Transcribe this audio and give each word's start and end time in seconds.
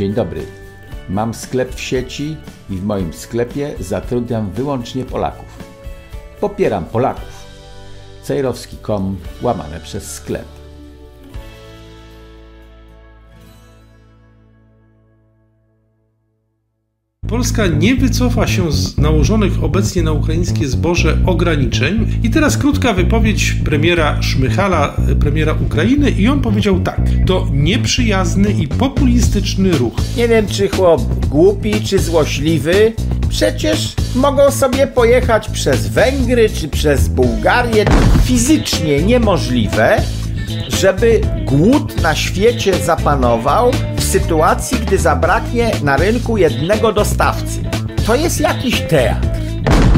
Dzień 0.00 0.14
dobry. 0.14 0.46
Mam 1.08 1.34
sklep 1.34 1.74
w 1.74 1.80
sieci 1.80 2.36
i 2.70 2.76
w 2.76 2.84
moim 2.84 3.12
sklepie 3.12 3.74
zatrudniam 3.80 4.50
wyłącznie 4.50 5.04
Polaków. 5.04 5.58
Popieram 6.40 6.84
Polaków. 6.84 7.46
Cejrowski.com 8.22 9.16
łamane 9.42 9.80
przez 9.80 10.12
sklep. 10.12 10.59
Polska 17.30 17.66
nie 17.66 17.94
wycofa 17.94 18.46
się 18.46 18.72
z 18.72 18.98
nałożonych 18.98 19.64
obecnie 19.64 20.02
na 20.02 20.12
ukraińskie 20.12 20.68
zboże 20.68 21.18
ograniczeń. 21.26 22.06
I 22.22 22.30
teraz 22.30 22.56
krótka 22.56 22.92
wypowiedź 22.92 23.56
premiera 23.64 24.22
Szmychala, 24.22 24.96
premiera 25.20 25.54
Ukrainy, 25.66 26.10
i 26.10 26.28
on 26.28 26.40
powiedział 26.40 26.80
tak: 26.80 27.00
To 27.26 27.46
nieprzyjazny 27.52 28.50
i 28.50 28.68
populistyczny 28.68 29.70
ruch. 29.70 29.92
Nie 30.16 30.28
wiem, 30.28 30.46
czy 30.46 30.68
chłop 30.68 31.26
głupi, 31.28 31.80
czy 31.80 31.98
złośliwy. 31.98 32.92
Przecież 33.28 33.94
mogą 34.14 34.50
sobie 34.50 34.86
pojechać 34.86 35.48
przez 35.48 35.88
Węgry 35.88 36.48
czy 36.48 36.68
przez 36.68 37.08
Bułgarię. 37.08 37.84
Fizycznie 38.24 39.02
niemożliwe, 39.02 40.02
żeby 40.68 41.20
głód 41.46 42.02
na 42.02 42.14
świecie 42.14 42.74
zapanował 42.74 43.70
sytuacji, 44.10 44.78
gdy 44.78 44.98
zabraknie 44.98 45.70
na 45.82 45.96
rynku 45.96 46.36
jednego 46.36 46.92
dostawcy. 46.92 47.60
To 48.06 48.14
jest 48.14 48.40
jakiś 48.40 48.80
teatr. 48.80 49.28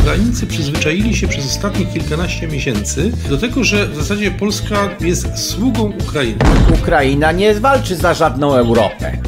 Ukraińcy 0.00 0.46
przyzwyczaili 0.46 1.16
się 1.16 1.28
przez 1.28 1.46
ostatnie 1.46 1.86
kilkanaście 1.86 2.48
miesięcy 2.48 3.12
do 3.28 3.38
tego, 3.38 3.64
że 3.64 3.86
w 3.88 3.96
zasadzie 3.96 4.30
Polska 4.30 4.88
jest 5.00 5.38
sługą 5.38 5.92
Ukrainy. 6.08 6.38
Ukraina 6.82 7.32
nie 7.32 7.54
walczy 7.54 7.96
za 7.96 8.14
żadną 8.14 8.54
Europę, 8.54 9.18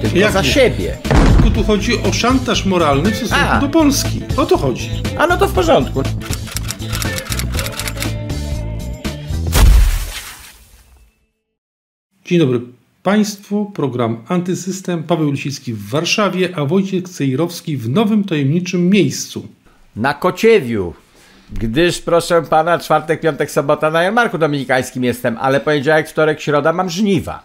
tylko 0.00 0.16
Jak 0.18 0.32
za 0.32 0.42
nie? 0.42 0.48
siebie. 0.48 0.96
Tylko 1.36 1.50
tu 1.50 1.64
chodzi 1.64 2.02
o 2.02 2.12
szantaż 2.12 2.66
moralny 2.66 3.10
w 3.10 3.16
stosunku 3.16 3.44
A. 3.50 3.60
do 3.60 3.68
Polski. 3.68 4.20
O 4.36 4.46
to 4.46 4.58
chodzi. 4.58 4.90
A 5.18 5.26
no 5.26 5.36
to 5.36 5.48
w 5.48 5.52
porządku. 5.52 6.02
Dzień 12.24 12.38
dobry 12.38 12.81
Państwu, 13.02 13.70
program 13.74 14.24
Antysystem, 14.28 15.02
Paweł 15.02 15.30
Lisicki 15.30 15.74
w 15.74 15.88
Warszawie, 15.88 16.48
a 16.56 16.64
Wojciech 16.64 17.08
Cejrowski 17.08 17.76
w 17.76 17.88
nowym 17.88 18.24
tajemniczym 18.24 18.90
miejscu. 18.90 19.48
Na 19.96 20.14
Kociewiu. 20.14 20.94
Gdyż, 21.52 22.00
proszę 22.00 22.42
pana, 22.42 22.78
czwartek, 22.78 23.20
piątek, 23.20 23.50
sobota 23.50 23.90
na 23.90 24.02
jarmarku 24.02 24.38
dominikańskim 24.38 25.04
jestem, 25.04 25.36
ale 25.40 25.60
poniedziałek, 25.60 26.08
wtorek, 26.08 26.40
środa 26.40 26.72
mam 26.72 26.90
żniwa. 26.90 27.42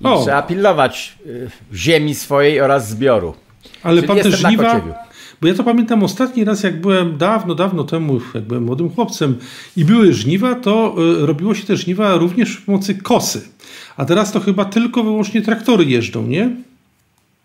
I 0.00 0.04
O. 0.06 0.22
trzeba 0.22 0.42
pilnować 0.42 1.18
y, 1.26 1.50
ziemi 1.74 2.14
swojej 2.14 2.60
oraz 2.60 2.88
zbioru. 2.88 3.34
Ale 3.82 3.96
Czyli 3.96 4.08
pan 4.08 4.30
na 4.30 4.36
żniwa, 4.36 4.74
Kociewiu. 4.74 4.94
Bo 5.40 5.48
ja 5.48 5.54
to 5.54 5.64
pamiętam 5.64 6.02
ostatni 6.02 6.44
raz, 6.44 6.62
jak 6.62 6.80
byłem 6.80 7.18
dawno, 7.18 7.54
dawno 7.54 7.84
temu, 7.84 8.20
jak 8.34 8.44
byłem 8.44 8.64
młodym 8.64 8.90
chłopcem 8.90 9.38
i 9.76 9.84
były 9.84 10.12
żniwa, 10.12 10.54
to 10.54 10.94
y, 11.22 11.26
robiło 11.26 11.54
się 11.54 11.66
te 11.66 11.76
żniwa 11.76 12.16
również 12.16 12.56
przy 12.56 12.62
pomocy 12.62 12.94
kosy. 12.94 13.48
A 13.96 14.04
teraz 14.04 14.32
to 14.32 14.40
chyba 14.40 14.64
tylko 14.64 15.04
wyłącznie 15.04 15.42
traktory 15.42 15.84
jeżdżą, 15.84 16.26
nie? 16.26 16.44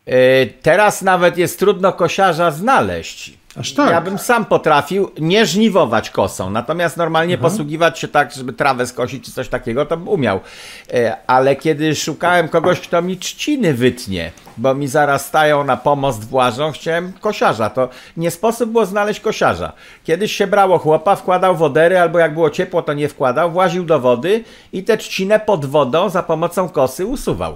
Y, 0.07 0.53
Teraz 0.61 1.01
nawet 1.01 1.37
jest 1.37 1.59
trudno 1.59 1.93
kosiarza 1.93 2.51
znaleźć. 2.51 3.33
Aż 3.59 3.73
tak. 3.73 3.91
Ja 3.91 4.01
bym 4.01 4.17
sam 4.17 4.45
potrafił 4.45 5.11
nie 5.19 5.45
żniwować 5.45 6.09
kosą, 6.09 6.49
natomiast 6.49 6.97
normalnie 6.97 7.37
posługiwać 7.37 7.99
się 7.99 8.07
tak, 8.07 8.33
żeby 8.33 8.53
trawę 8.53 8.87
skosić 8.87 9.25
czy 9.25 9.31
coś 9.31 9.49
takiego, 9.49 9.85
to 9.85 9.97
bym 9.97 10.07
umiał. 10.07 10.39
E, 10.93 11.17
Ale 11.27 11.55
kiedy 11.55 11.95
szukałem 11.95 12.47
kogoś, 12.49 12.79
kto 12.79 13.01
mi 13.01 13.17
trzciny 13.17 13.73
wytnie, 13.73 14.31
bo 14.57 14.73
mi 14.75 14.87
zaraz 14.87 15.25
stają 15.25 15.63
na 15.63 15.77
pomost 15.77 16.25
włażą, 16.29 16.71
chciałem 16.71 17.13
kosiarza. 17.21 17.69
To 17.69 17.89
nie 18.17 18.31
sposób 18.31 18.69
było 18.69 18.85
znaleźć 18.85 19.19
kosiarza. 19.19 19.73
Kiedyś 20.03 20.31
się 20.31 20.47
brało 20.47 20.77
chłopa, 20.77 21.15
wkładał 21.15 21.55
wodery, 21.55 21.99
albo 21.99 22.19
jak 22.19 22.33
było 22.33 22.49
ciepło, 22.49 22.81
to 22.81 22.93
nie 22.93 23.09
wkładał, 23.09 23.51
właził 23.51 23.83
do 23.83 23.99
wody 23.99 24.43
i 24.73 24.83
tę 24.83 24.97
trzcinę 24.97 25.39
pod 25.39 25.65
wodą 25.65 26.09
za 26.09 26.23
pomocą 26.23 26.69
kosy 26.69 27.05
usuwał. 27.05 27.55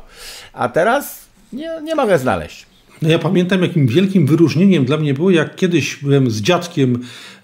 A 0.53 0.69
teraz 0.69 1.25
nie, 1.53 1.71
nie 1.83 1.95
mogę 1.95 2.19
znaleźć. 2.19 2.68
No 3.01 3.09
ja 3.09 3.19
pamiętam, 3.19 3.61
jakim 3.61 3.87
wielkim 3.87 4.25
wyróżnieniem 4.25 4.85
dla 4.85 4.97
mnie 4.97 5.13
było, 5.13 5.31
jak 5.31 5.55
kiedyś 5.55 5.95
byłem 5.95 6.31
z 6.31 6.41
dziadkiem 6.41 6.99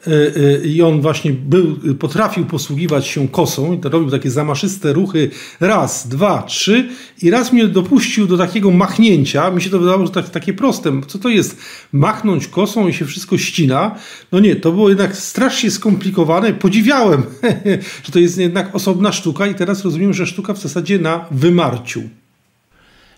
e, 0.07 0.11
e, 0.11 0.65
i 0.65 0.81
on 0.81 1.01
właśnie 1.01 1.33
był, 1.33 1.77
potrafił 1.99 2.45
posługiwać 2.45 3.07
się 3.07 3.27
kosą 3.27 3.73
i 3.73 3.77
to 3.77 3.89
robił 3.89 4.11
takie 4.11 4.31
zamaszyste 4.31 4.93
ruchy 4.93 5.29
raz, 5.59 6.07
dwa, 6.07 6.43
trzy 6.43 6.89
i 7.21 7.29
raz 7.29 7.53
mnie 7.53 7.67
dopuścił 7.67 8.27
do 8.27 8.37
takiego 8.37 8.71
machnięcia. 8.71 9.51
Mi 9.51 9.61
się 9.61 9.69
to 9.69 9.79
wydawało, 9.79 10.05
że 10.05 10.11
tak, 10.11 10.29
takie 10.29 10.53
proste. 10.53 11.01
Co 11.07 11.19
to 11.19 11.29
jest? 11.29 11.57
Machnąć 11.91 12.47
kosą 12.47 12.87
i 12.87 12.93
się 12.93 13.05
wszystko 13.05 13.37
ścina? 13.37 13.95
No 14.31 14.39
nie, 14.39 14.55
to 14.55 14.71
było 14.71 14.89
jednak 14.89 15.17
strasznie 15.17 15.71
skomplikowane. 15.71 16.53
Podziwiałem, 16.53 17.23
że 18.05 18.11
to 18.11 18.19
jest 18.19 18.37
jednak 18.37 18.75
osobna 18.75 19.11
sztuka 19.11 19.47
i 19.47 19.55
teraz 19.55 19.83
rozumiem, 19.83 20.13
że 20.13 20.27
sztuka 20.27 20.53
w 20.53 20.61
zasadzie 20.61 20.99
na 20.99 21.25
wymarciu. 21.31 22.01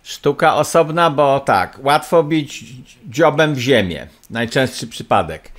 Sztuka 0.07 0.56
osobna, 0.56 1.09
bo 1.09 1.40
tak, 1.40 1.79
łatwo 1.84 2.23
bić 2.23 2.63
dziobem 3.09 3.56
w 3.56 3.59
ziemię. 3.59 4.07
Najczęstszy 4.29 4.88
przypadek. 4.88 5.51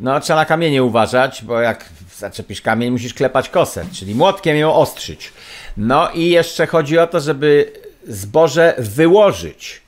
No, 0.00 0.20
trzeba 0.20 0.38
na 0.38 0.44
kamienie 0.44 0.82
uważać, 0.84 1.44
bo 1.44 1.60
jak 1.60 1.88
zaczepisz 2.16 2.60
kamień, 2.60 2.90
musisz 2.90 3.14
klepać 3.14 3.48
kosę, 3.48 3.84
czyli 3.92 4.14
młotkiem 4.14 4.56
ją 4.56 4.74
ostrzyć. 4.74 5.32
No 5.76 6.10
i 6.10 6.30
jeszcze 6.30 6.66
chodzi 6.66 6.98
o 6.98 7.06
to, 7.06 7.20
żeby 7.20 7.72
zboże 8.08 8.74
wyłożyć. 8.78 9.82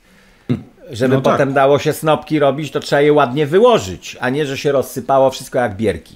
Żeby 0.91 1.15
No 1.15 1.21
tak. 1.21 1.33
potem 1.33 1.53
dało 1.53 1.79
się 1.79 1.93
snopki 1.93 2.39
robić, 2.39 2.71
to 2.71 2.79
trzeba 2.79 3.01
je 3.01 3.13
ładnie 3.13 3.47
wyłożyć, 3.47 4.17
a 4.19 4.29
nie, 4.29 4.45
że 4.45 4.57
się 4.57 4.71
rozsypało 4.71 5.29
wszystko 5.31 5.59
jak 5.59 5.75
bierki. 5.75 6.15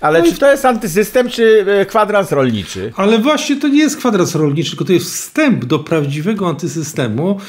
Ale 0.00 0.18
No 0.20 0.26
i- 0.26 0.32
czy 0.32 0.38
to 0.38 0.50
jest 0.50 0.64
antysystem, 0.64 1.28
czy 1.30 1.64
e, 1.80 1.86
kwadrans 1.86 2.32
rolniczy? 2.32 2.92
Ale 2.96 3.18
właśnie 3.18 3.56
to 3.56 3.68
nie 3.68 3.78
jest 3.78 3.96
kwadrans 3.96 4.34
rolniczy, 4.34 4.70
tylko 4.70 4.84
to 4.84 4.92
jest 4.92 5.06
wstęp 5.14 5.64
do 5.64 5.78
prawdziwego 5.78 6.48
antysystemu, 6.48 7.40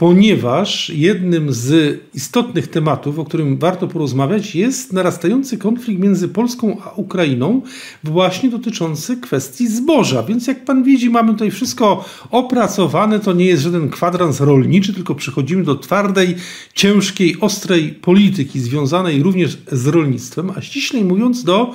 ponieważ 0.00 0.90
jednym 0.90 1.52
z 1.52 2.00
istotnych 2.14 2.66
tematów, 2.68 3.18
o 3.18 3.24
którym 3.24 3.58
warto 3.58 3.88
porozmawiać, 3.88 4.54
jest 4.54 4.92
narastający 4.92 5.58
konflikt 5.58 6.02
między 6.02 6.28
Polską 6.28 6.76
a 6.84 6.90
Ukrainą, 6.90 7.62
właśnie 8.04 8.50
dotyczący 8.50 9.16
kwestii 9.16 9.68
zboża. 9.68 10.22
Więc 10.22 10.46
jak 10.46 10.64
pan 10.64 10.82
widzi, 10.82 11.10
mamy 11.10 11.32
tutaj 11.32 11.50
wszystko 11.50 12.04
opracowane. 12.30 13.20
To 13.20 13.32
nie 13.32 13.44
jest 13.44 13.62
żaden 13.62 13.90
kwadrans 13.90 14.40
rolniczy, 14.40 14.94
tylko 14.94 15.14
przechodzimy 15.14 15.64
do 15.64 15.74
twardej, 15.74 16.36
ciężkiej, 16.74 17.36
ostrej 17.40 17.88
polityki 17.88 18.60
związanej 18.60 19.22
również 19.22 19.58
z 19.72 19.86
rolnictwem, 19.86 20.52
a 20.56 20.60
ściślej 20.60 21.04
mówiąc 21.04 21.44
do 21.44 21.74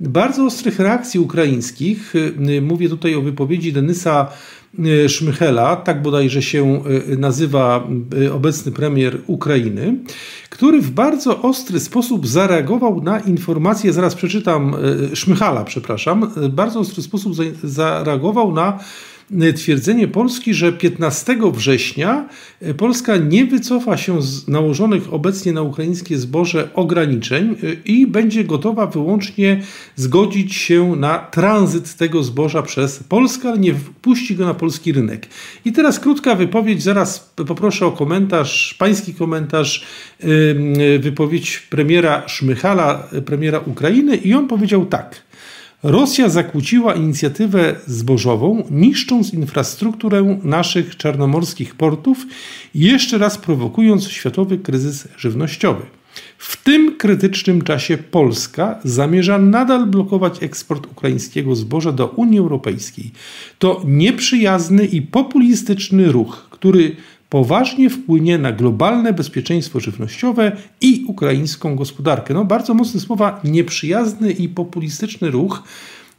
bardzo 0.00 0.44
ostrych 0.44 0.78
reakcji 0.78 1.20
ukraińskich. 1.20 2.14
Mówię 2.62 2.88
tutaj 2.88 3.14
o 3.14 3.22
wypowiedzi 3.22 3.72
Denysa 3.72 4.28
Szmychela, 5.08 5.76
tak 5.76 6.02
bodajże 6.02 6.42
się 6.42 6.82
y, 7.12 7.16
nazywa 7.16 7.88
y, 8.22 8.32
obecny 8.32 8.72
premier 8.72 9.18
Ukrainy, 9.26 9.96
który 10.50 10.80
w 10.80 10.90
bardzo 10.90 11.42
ostry 11.42 11.80
sposób 11.80 12.26
zareagował 12.26 13.02
na 13.02 13.20
informację, 13.20 13.92
zaraz 13.92 14.14
przeczytam, 14.14 14.76
Szmychala, 15.14 15.64
przepraszam, 15.64 16.30
bardzo 16.50 16.80
ostry 16.80 17.02
sposób 17.02 17.34
za- 17.34 17.42
zareagował 17.64 18.52
na 18.52 18.78
twierdzenie 19.56 20.08
Polski, 20.08 20.54
że 20.54 20.72
15 20.72 21.36
września 21.52 22.28
y, 22.62 22.74
Polska 22.74 23.16
nie 23.16 23.44
wycofa 23.44 23.96
się 23.96 24.22
z 24.22 24.48
nałożonych 24.48 25.12
obecnie 25.14 25.52
na 25.52 25.62
ukraińskie 25.62 26.18
zboże 26.18 26.68
ograniczeń 26.74 27.56
y, 27.62 27.76
i 27.84 28.06
będzie 28.06 28.44
gotowa 28.44 28.86
wyłącznie 28.86 29.62
zgodzić 29.96 30.54
się 30.54 30.96
na 30.96 31.18
tranzyt 31.18 31.96
tego 31.96 32.22
zboża 32.22 32.62
przez 32.62 33.02
Polskę, 33.02 33.48
ale 33.48 33.58
nie 33.58 33.74
wpuści 33.74 34.36
go 34.36 34.46
na 34.46 34.54
polski 34.54 34.92
rynek. 34.92 35.26
I 35.64 35.72
teraz 35.72 36.00
krótka 36.00 36.34
wypowiedź, 36.34 36.82
zaraz 36.82 37.32
poproszę 37.36 37.86
o 37.86 37.92
komentarz, 37.92 38.74
pański 38.78 39.14
komentarz, 39.14 39.86
wypowiedź 41.00 41.58
premiera 41.70 42.28
Szmychala, 42.28 43.08
premiera 43.26 43.58
Ukrainy 43.58 44.16
i 44.16 44.34
on 44.34 44.48
powiedział 44.48 44.86
tak. 44.86 45.23
Rosja 45.84 46.28
zakłóciła 46.28 46.94
inicjatywę 46.94 47.74
zbożową, 47.86 48.64
niszcząc 48.70 49.34
infrastrukturę 49.34 50.38
naszych 50.42 50.96
czarnomorskich 50.96 51.74
portów 51.74 52.26
i 52.74 52.80
jeszcze 52.80 53.18
raz 53.18 53.38
prowokując 53.38 54.08
światowy 54.08 54.58
kryzys 54.58 55.08
żywnościowy. 55.16 55.82
W 56.38 56.64
tym 56.64 56.96
krytycznym 56.96 57.62
czasie 57.62 57.98
Polska 57.98 58.78
zamierza 58.84 59.38
nadal 59.38 59.86
blokować 59.86 60.42
eksport 60.42 60.86
ukraińskiego 60.86 61.56
zboża 61.56 61.92
do 61.92 62.06
Unii 62.06 62.38
Europejskiej. 62.38 63.10
To 63.58 63.82
nieprzyjazny 63.86 64.84
i 64.84 65.02
populistyczny 65.02 66.12
ruch, 66.12 66.46
który 66.50 66.96
poważnie 67.34 67.90
wpłynie 67.90 68.38
na 68.38 68.52
globalne 68.52 69.12
bezpieczeństwo 69.12 69.80
żywnościowe 69.80 70.52
i 70.80 71.04
ukraińską 71.08 71.76
gospodarkę. 71.76 72.34
No, 72.34 72.44
bardzo 72.44 72.74
mocne 72.74 73.00
słowa, 73.00 73.40
nieprzyjazny 73.44 74.32
i 74.32 74.48
populistyczny 74.48 75.30
ruch. 75.30 75.62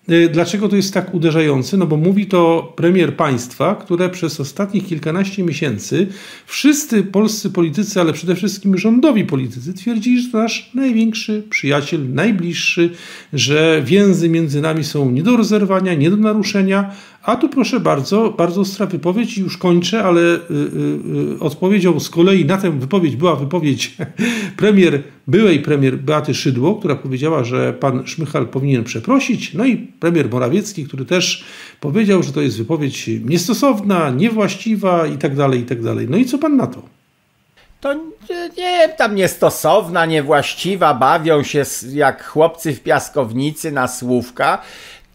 Y, 0.09 0.29
dlaczego 0.29 0.69
to 0.69 0.75
jest 0.75 0.93
tak 0.93 1.13
uderzające? 1.13 1.77
No 1.77 1.87
bo 1.87 1.97
mówi 1.97 2.25
to 2.25 2.73
premier 2.75 3.15
państwa, 3.15 3.75
które 3.75 4.09
przez 4.09 4.39
ostatnich 4.39 4.85
kilkanaście 4.85 5.43
miesięcy 5.43 6.07
wszyscy 6.45 7.03
polscy 7.03 7.49
politycy, 7.49 8.01
ale 8.01 8.13
przede 8.13 8.35
wszystkim 8.35 8.77
rządowi 8.77 9.25
politycy 9.25 9.73
twierdzili, 9.73 10.21
że 10.21 10.31
to 10.31 10.37
nasz 10.37 10.71
największy 10.73 11.43
przyjaciel, 11.49 12.13
najbliższy, 12.13 12.89
że 13.33 13.81
więzy 13.85 14.29
między 14.29 14.61
nami 14.61 14.83
są 14.83 15.11
nie 15.11 15.23
do 15.23 15.37
rozerwania, 15.37 15.93
nie 15.93 16.09
do 16.09 16.17
naruszenia, 16.17 16.91
a 17.25 17.35
tu 17.35 17.49
proszę 17.49 17.79
bardzo, 17.79 18.29
bardzo 18.37 18.61
ostra 18.61 18.85
wypowiedź 18.85 19.37
i 19.37 19.41
już 19.41 19.57
kończę, 19.57 20.03
ale 20.03 20.21
y, 20.21 20.35
y, 20.35 21.35
y, 21.35 21.39
odpowiedzią 21.39 21.99
z 21.99 22.09
kolei 22.09 22.45
na 22.45 22.57
tę 22.57 22.79
wypowiedź 22.79 23.15
była 23.15 23.35
wypowiedź 23.35 23.97
premier, 24.57 25.03
byłej 25.27 25.59
premier 25.59 25.97
Beaty 25.97 26.33
Szydło, 26.33 26.75
która 26.75 26.95
powiedziała, 26.95 27.43
że 27.43 27.73
pan 27.73 28.07
Szmychal 28.07 28.47
powinien 28.47 28.83
przeprosić, 28.83 29.53
no 29.53 29.65
i 29.65 29.77
premier 29.77 30.29
Morawiecki, 30.29 30.85
który 30.85 31.05
też 31.05 31.45
powiedział, 31.79 32.23
że 32.23 32.33
to 32.33 32.41
jest 32.41 32.57
wypowiedź 32.57 33.09
niestosowna, 33.25 34.09
niewłaściwa 34.09 35.07
i 35.07 35.17
tak 35.17 35.35
dalej, 35.35 35.59
i 35.59 35.65
tak 35.65 35.83
dalej. 35.83 36.07
No 36.09 36.17
i 36.17 36.25
co 36.25 36.37
pan 36.37 36.57
na 36.57 36.67
to? 36.67 36.81
To 37.81 37.93
nie, 38.57 38.89
tam 38.97 39.15
niestosowna, 39.15 40.05
niewłaściwa, 40.05 40.93
bawią 40.93 41.43
się 41.43 41.63
jak 41.93 42.25
chłopcy 42.25 42.73
w 42.73 42.83
piaskownicy 42.83 43.71
na 43.71 43.87
słówka 43.87 44.61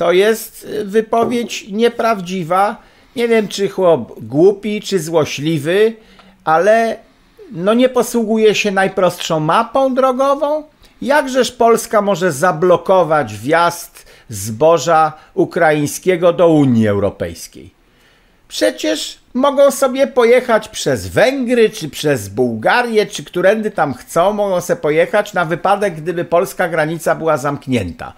to 0.00 0.12
jest 0.12 0.64
y, 0.64 0.84
wypowiedź 0.84 1.68
nieprawdziwa. 1.68 2.76
Nie 3.16 3.28
wiem, 3.28 3.48
czy 3.48 3.68
chłop 3.68 4.20
głupi, 4.20 4.80
czy 4.80 5.00
złośliwy, 5.00 5.94
ale 6.44 6.96
no 7.52 7.74
nie 7.74 7.88
posługuje 7.88 8.54
się 8.54 8.70
najprostszą 8.70 9.40
mapą 9.40 9.94
drogową. 9.94 10.64
Jakżeż 11.02 11.52
Polska 11.52 12.02
może 12.02 12.32
zablokować 12.32 13.34
wjazd 13.34 14.06
zboża 14.28 15.12
ukraińskiego 15.34 16.32
do 16.32 16.48
Unii 16.48 16.88
Europejskiej? 16.88 17.70
Przecież 18.48 19.18
mogą 19.34 19.70
sobie 19.70 20.06
pojechać 20.06 20.68
przez 20.68 21.08
Węgry, 21.08 21.70
czy 21.70 21.88
przez 21.88 22.28
Bułgarię, 22.28 23.06
czy 23.06 23.24
którędy 23.24 23.70
tam 23.70 23.94
chcą, 23.94 24.32
mogą 24.32 24.60
sobie 24.60 24.80
pojechać 24.80 25.34
na 25.34 25.44
wypadek, 25.44 25.94
gdyby 25.94 26.24
polska 26.24 26.68
granica 26.68 27.14
była 27.14 27.36
zamknięta 27.36 28.12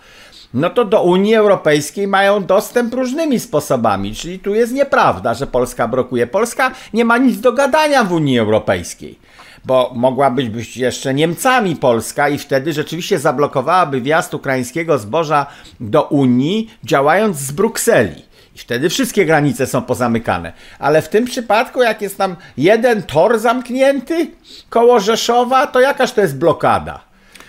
no 0.55 0.71
to 0.71 0.85
do 0.85 1.03
Unii 1.03 1.35
Europejskiej 1.35 2.09
mają 2.09 2.45
dostęp 2.45 2.95
różnymi 2.95 3.41
sposobami, 3.41 4.15
czyli 4.15 4.39
tu 4.39 4.55
jest 4.55 4.73
nieprawda, 4.73 5.35
że 5.35 5.47
Polska 5.47 5.89
blokuje. 5.89 6.27
Polska 6.27 6.71
nie 6.95 7.05
ma 7.05 7.19
nic 7.19 7.41
do 7.41 7.53
gadania 7.53 8.05
w 8.05 8.13
Unii 8.13 8.39
Europejskiej, 8.39 9.19
bo 9.65 9.93
mogłaby 9.95 10.43
być 10.45 10.77
jeszcze 10.77 11.15
Niemcami 11.15 11.77
Polska 11.77 12.29
i 12.29 12.39
wtedy 12.39 12.73
rzeczywiście 12.73 13.19
zablokowałaby 13.19 14.01
wjazd 14.01 14.35
ukraińskiego 14.35 14.99
zboża 14.99 15.47
do 15.81 16.03
Unii, 16.03 16.71
działając 16.85 17.37
z 17.37 17.53
Brukseli. 17.53 18.23
I 18.55 18.59
wtedy 18.59 18.89
wszystkie 18.89 19.25
granice 19.25 19.67
są 19.67 19.83
pozamykane. 19.83 20.53
Ale 20.79 21.03
w 21.03 21.09
tym 21.09 21.25
przypadku, 21.25 21.83
jak 21.83 22.03
jest 22.03 22.19
tam 22.19 22.37
jeden 22.57 23.03
tor 23.03 23.39
zamknięty 23.39 24.31
koło 24.71 25.01
Rzeszowa, 25.01 25.67
to 25.67 25.81
jakaż 25.81 26.13
to 26.13 26.21
jest 26.21 26.39
blokada 26.39 27.01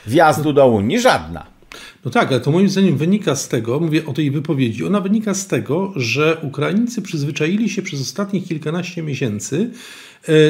wjazdu 0.07 0.53
do 0.53 0.67
Unii? 0.67 0.99
Żadna. 0.99 1.52
No 2.05 2.11
tak, 2.11 2.31
ale 2.31 2.39
to 2.39 2.51
moim 2.51 2.69
zdaniem 2.69 2.97
wynika 2.97 3.35
z 3.35 3.47
tego, 3.47 3.79
mówię 3.79 4.05
o 4.05 4.13
tej 4.13 4.31
wypowiedzi, 4.31 4.85
ona 4.85 5.01
wynika 5.01 5.33
z 5.33 5.47
tego, 5.47 5.93
że 5.95 6.37
Ukraińcy 6.41 7.01
przyzwyczaili 7.01 7.69
się 7.69 7.81
przez 7.81 8.01
ostatnich 8.01 8.47
kilkanaście 8.47 9.03
miesięcy 9.03 9.71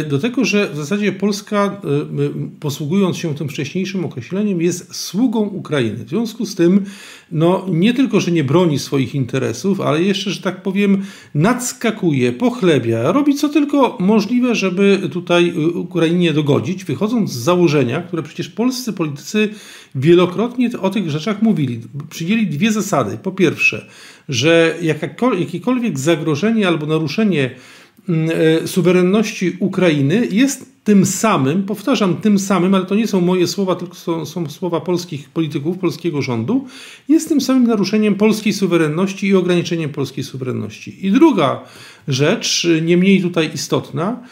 do 0.09 0.19
tego, 0.19 0.45
że 0.45 0.69
w 0.69 0.75
zasadzie 0.75 1.11
Polska, 1.11 1.65
e, 1.65 2.59
posługując 2.59 3.17
się 3.17 3.35
tym 3.35 3.49
wcześniejszym 3.49 4.05
określeniem, 4.05 4.61
jest 4.61 4.95
sługą 4.95 5.39
Ukrainy. 5.39 6.05
W 6.05 6.09
związku 6.09 6.45
z 6.45 6.55
tym, 6.55 6.85
no 7.31 7.65
nie 7.69 7.93
tylko, 7.93 8.19
że 8.19 8.31
nie 8.31 8.43
broni 8.43 8.79
swoich 8.79 9.15
interesów, 9.15 9.81
ale 9.81 10.03
jeszcze, 10.03 10.31
że 10.31 10.41
tak 10.41 10.63
powiem, 10.63 11.01
nadskakuje, 11.35 12.31
pochlebia, 12.31 13.11
robi 13.11 13.35
co 13.35 13.49
tylko 13.49 13.97
możliwe, 13.99 14.55
żeby 14.55 15.09
tutaj 15.11 15.49
e, 15.49 15.67
Ukrainie 15.67 16.33
dogodzić, 16.33 16.85
wychodząc 16.85 17.31
z 17.31 17.37
założenia, 17.37 18.01
które 18.01 18.23
przecież 18.23 18.49
polscy 18.49 18.93
politycy 18.93 19.49
wielokrotnie 19.95 20.69
o 20.81 20.89
tych 20.89 21.09
rzeczach 21.09 21.41
mówili. 21.41 21.79
Przyjęli 22.09 22.47
dwie 22.47 22.71
zasady. 22.71 23.17
Po 23.23 23.31
pierwsze, 23.31 23.87
że 24.29 24.77
jakiekolwiek 24.81 25.99
zagrożenie 25.99 26.67
albo 26.67 26.85
naruszenie 26.85 27.45
e, 27.45 27.82
suwerenności 28.65 29.57
Ukrainy 29.59 30.27
jest 30.31 30.73
tym 30.83 31.05
samym, 31.05 31.63
powtarzam, 31.63 32.15
tym 32.15 32.39
samym, 32.39 32.75
ale 32.75 32.85
to 32.85 32.95
nie 32.95 33.07
są 33.07 33.21
moje 33.21 33.47
słowa, 33.47 33.75
tylko 33.75 33.95
są, 33.95 34.25
są, 34.25 34.49
słowa 34.49 34.81
polskich 34.81 35.29
polityków, 35.29 35.77
polskiego 35.77 36.21
rządu, 36.21 36.67
jest 37.09 37.29
tym 37.29 37.41
samym 37.41 37.67
naruszeniem 37.67 38.15
polskiej 38.15 38.53
suwerenności 38.53 39.27
i 39.27 39.35
ograniczeniem 39.35 39.89
polskiej 39.89 40.23
suwerenności. 40.23 41.07
I 41.07 41.11
druga 41.11 41.61
rzecz, 42.07 42.67
nie 42.81 42.97
mniej 42.97 43.21
tutaj 43.21 43.51
istotna, 43.53 44.23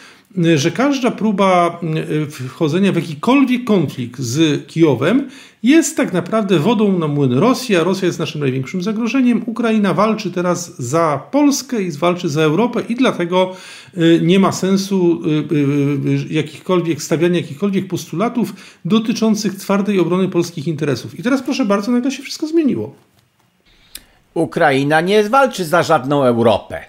że 0.55 0.71
każda 0.71 1.11
próba 1.11 1.79
e, 2.19 2.25
wchodzenia 2.25 2.91
w 2.91 2.95
jakikolwiek 2.95 3.63
konflikt 3.63 4.19
z 4.19 4.67
Kijowem 4.67 5.29
jest 5.63 5.97
tak 5.97 6.13
naprawdę 6.13 6.59
wodą 6.59 6.99
na 6.99 7.07
młyn 7.07 7.33
Rosji, 7.33 7.75
a 7.75 7.83
Rosja 7.83 8.05
jest 8.05 8.19
naszym 8.19 8.41
największym 8.41 8.81
zagrożeniem. 8.81 9.43
Ukraina 9.45 9.93
walczy 9.93 10.31
teraz 10.31 10.81
za 10.81 11.21
Polskę 11.31 11.81
i 11.81 11.91
walczy 11.91 12.29
za 12.29 12.41
Europę 12.41 12.81
i 12.89 12.95
dlatego 12.95 13.55
y, 13.97 14.19
nie 14.23 14.39
ma 14.39 14.51
sensu 14.51 15.21
y, 15.51 16.33
jakichkolwiek 16.33 17.01
stawiania 17.01 17.37
jakichkolwiek 17.39 17.87
postulatów 17.87 18.53
dotyczących 18.85 19.55
twardej 19.55 19.99
obrony 19.99 20.27
polskich 20.27 20.67
interesów. 20.67 21.19
I 21.19 21.23
teraz 21.23 21.41
proszę 21.41 21.65
bardzo, 21.65 21.91
nagle 21.91 22.11
się 22.11 22.23
wszystko 22.23 22.47
zmieniło. 22.47 22.95
Ukraina 24.33 25.01
nie 25.01 25.23
walczy 25.23 25.65
za 25.65 25.83
żadną 25.83 26.23
Europę, 26.23 26.81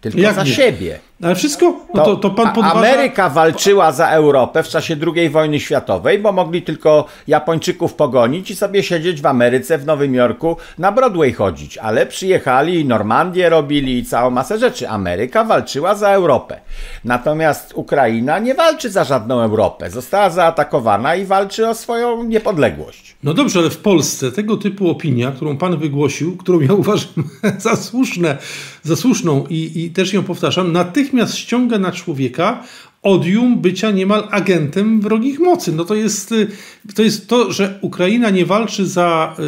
tylko 0.00 0.18
Jak 0.18 0.34
za 0.34 0.44
nie? 0.44 0.50
siebie. 0.50 0.98
Ale 1.24 1.34
wszystko? 1.34 1.80
No 1.94 2.04
to, 2.04 2.16
to 2.16 2.30
pan 2.30 2.52
podważa... 2.52 2.78
Ameryka 2.78 3.28
walczyła 3.30 3.92
za 3.92 4.08
Europę 4.08 4.62
w 4.62 4.68
czasie 4.68 4.96
II 5.16 5.30
wojny 5.30 5.60
światowej, 5.60 6.18
bo 6.18 6.32
mogli 6.32 6.62
tylko 6.62 7.04
Japończyków 7.28 7.94
pogonić 7.94 8.50
i 8.50 8.56
sobie 8.56 8.82
siedzieć 8.82 9.20
w 9.20 9.26
Ameryce, 9.26 9.78
w 9.78 9.86
Nowym 9.86 10.14
Jorku, 10.14 10.56
na 10.78 10.92
Broadway 10.92 11.32
chodzić. 11.32 11.78
Ale 11.78 12.06
przyjechali 12.06 12.80
i 12.80 12.84
Normandię 12.84 13.48
robili 13.48 13.98
i 13.98 14.04
całą 14.04 14.30
masę 14.30 14.58
rzeczy. 14.58 14.88
Ameryka 14.88 15.44
walczyła 15.44 15.94
za 15.94 16.08
Europę. 16.08 16.60
Natomiast 17.04 17.72
Ukraina 17.74 18.38
nie 18.38 18.54
walczy 18.54 18.90
za 18.90 19.04
żadną 19.04 19.40
Europę. 19.40 19.90
Została 19.90 20.30
zaatakowana 20.30 21.14
i 21.14 21.24
walczy 21.24 21.68
o 21.68 21.74
swoją 21.74 22.24
niepodległość. 22.24 23.16
No 23.22 23.34
dobrze, 23.34 23.58
ale 23.58 23.70
w 23.70 23.78
Polsce 23.78 24.32
tego 24.32 24.56
typu 24.56 24.90
opinia, 24.90 25.32
którą 25.32 25.56
pan 25.56 25.76
wygłosił, 25.76 26.36
którą 26.36 26.60
ja 26.60 26.72
uważam 26.84 27.24
za, 27.58 27.76
słuszne, 27.76 28.38
za 28.82 28.96
słuszną 28.96 29.44
i, 29.50 29.84
i 29.84 29.90
też 29.90 30.12
ją 30.12 30.22
powtarzam, 30.22 30.72
natychmiast 30.72 31.13
natychmiast 31.14 31.38
ściąga 31.38 31.78
na 31.78 31.92
człowieka 31.92 32.64
odium 33.02 33.60
bycia 33.60 33.90
niemal 33.90 34.28
agentem 34.30 35.00
wrogich 35.00 35.40
mocy. 35.40 35.72
No 35.72 35.84
to 35.84 35.94
jest, 35.94 36.32
y, 36.32 36.48
to 36.94 37.02
jest 37.02 37.28
to, 37.28 37.52
że 37.52 37.78
Ukraina 37.80 38.30
nie 38.30 38.46
walczy 38.46 38.86
za 38.86 39.36
y, 39.38 39.42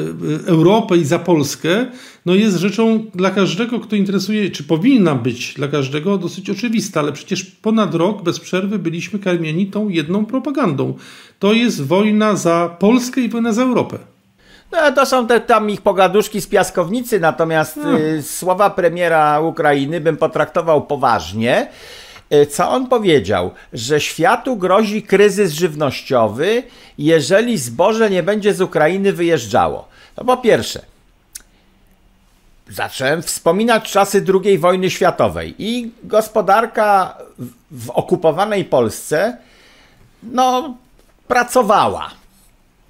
y, 0.44 0.46
Europę 0.46 0.96
i 0.96 1.04
za 1.04 1.18
Polskę, 1.18 1.86
no 2.26 2.34
jest 2.34 2.56
rzeczą 2.56 3.04
dla 3.14 3.30
każdego, 3.30 3.80
kto 3.80 3.96
interesuje, 3.96 4.50
czy 4.50 4.64
powinna 4.64 5.14
być 5.14 5.54
dla 5.54 5.68
każdego 5.68 6.18
dosyć 6.18 6.50
oczywista, 6.50 7.00
ale 7.00 7.12
przecież 7.12 7.44
ponad 7.44 7.94
rok 7.94 8.22
bez 8.22 8.40
przerwy 8.40 8.78
byliśmy 8.78 9.18
karmieni 9.18 9.66
tą 9.66 9.88
jedną 9.88 10.26
propagandą. 10.26 10.94
To 11.38 11.52
jest 11.52 11.82
wojna 11.82 12.36
za 12.36 12.76
Polskę 12.78 13.20
i 13.20 13.28
wojna 13.28 13.52
za 13.52 13.62
Europę. 13.62 14.15
No, 14.72 14.92
to 14.92 15.06
są 15.06 15.26
te 15.26 15.40
tam 15.40 15.70
ich 15.70 15.80
pogaduszki 15.80 16.40
z 16.40 16.46
piaskownicy, 16.46 17.20
natomiast 17.20 17.76
no. 17.76 17.98
y, 17.98 18.22
słowa 18.22 18.70
premiera 18.70 19.40
Ukrainy 19.40 20.00
bym 20.00 20.16
potraktował 20.16 20.86
poważnie. 20.86 21.68
Y, 22.32 22.46
co 22.46 22.70
on 22.70 22.86
powiedział? 22.86 23.50
Że 23.72 24.00
światu 24.00 24.56
grozi 24.56 25.02
kryzys 25.02 25.52
żywnościowy, 25.52 26.62
jeżeli 26.98 27.58
zboże 27.58 28.10
nie 28.10 28.22
będzie 28.22 28.54
z 28.54 28.60
Ukrainy 28.60 29.12
wyjeżdżało. 29.12 29.88
No 30.16 30.24
po 30.24 30.36
pierwsze, 30.36 30.82
zacząłem 32.70 33.22
wspominać 33.22 33.90
czasy 33.90 34.24
II 34.44 34.58
wojny 34.58 34.90
światowej 34.90 35.54
i 35.58 35.90
gospodarka 36.04 37.16
w, 37.38 37.50
w 37.86 37.90
okupowanej 37.90 38.64
Polsce 38.64 39.36
no, 40.22 40.74
pracowała 41.28 42.10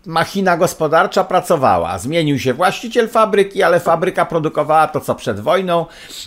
machina 0.07 0.57
gospodarcza 0.57 1.25
pracowała. 1.25 1.99
Zmienił 1.99 2.39
się 2.39 2.55
właściciel 2.55 3.09
fabryki, 3.09 3.63
ale 3.63 3.81
fabryka 3.81 4.27
produkowała 4.27 4.89
to, 4.89 5.01
co 5.01 5.15
przed 5.15 5.41
wojną, 5.41 5.87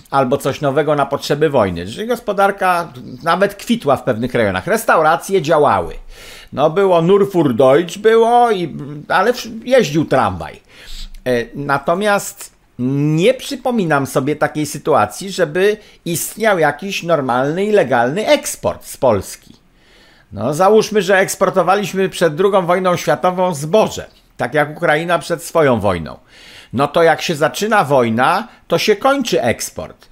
albo 0.10 0.38
coś 0.38 0.62
nowego 0.62 0.96
na 0.96 1.06
potrzeby 1.06 1.50
wojny. 1.50 1.86
Czyli 1.86 2.08
gospodarka 2.08 2.94
nawet 3.24 3.56
kwitła 3.56 3.96
w 3.96 4.04
pewnych 4.04 4.34
rejonach. 4.34 4.68
Restauracje 4.68 5.42
działały. 5.42 5.96
No 6.54 6.70
było 6.70 7.02
Nurfur 7.02 7.56
Deutsch 7.56 7.98
było, 7.98 8.52
i, 8.52 8.78
ale 9.08 9.34
jeździł 9.64 10.06
tramwaj. 10.06 10.62
E, 11.26 11.46
natomiast 11.56 12.60
nie 12.80 13.34
przypominam 13.34 14.08
sobie 14.08 14.36
takiej 14.36 14.66
sytuacji, 14.66 15.32
żeby 15.32 15.78
istniał 16.06 16.60
jakiś 16.60 17.04
normalny 17.04 17.66
i 17.66 17.72
legalny 17.72 18.28
eksport 18.28 18.86
z 18.86 18.98
Polski. 18.98 19.59
No, 20.32 20.54
załóżmy, 20.54 21.02
że 21.02 21.18
eksportowaliśmy 21.18 22.10
przed 22.10 22.34
II 22.42 22.66
wojną 22.66 22.96
światową 22.96 23.56
zboże. 23.56 24.08
tak 24.38 24.54
jak 24.54 24.78
Ukraina 24.78 25.20
przed 25.20 25.44
swoją 25.44 25.80
wojną. 25.80 26.18
No 26.74 26.88
to 26.88 27.04
jak 27.04 27.22
się 27.22 27.36
zaczyna 27.36 27.84
wojna, 27.84 28.48
to 28.68 28.78
się 28.78 28.96
kończy 28.96 29.42
eksport. 29.42 30.08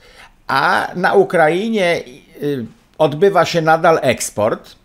A 0.48 0.88
na 0.96 1.14
Ukrainie 1.14 2.02
y, 2.44 2.66
odbywa 2.98 3.46
się 3.46 3.62
nadal 3.62 4.00
eksport, 4.02 4.76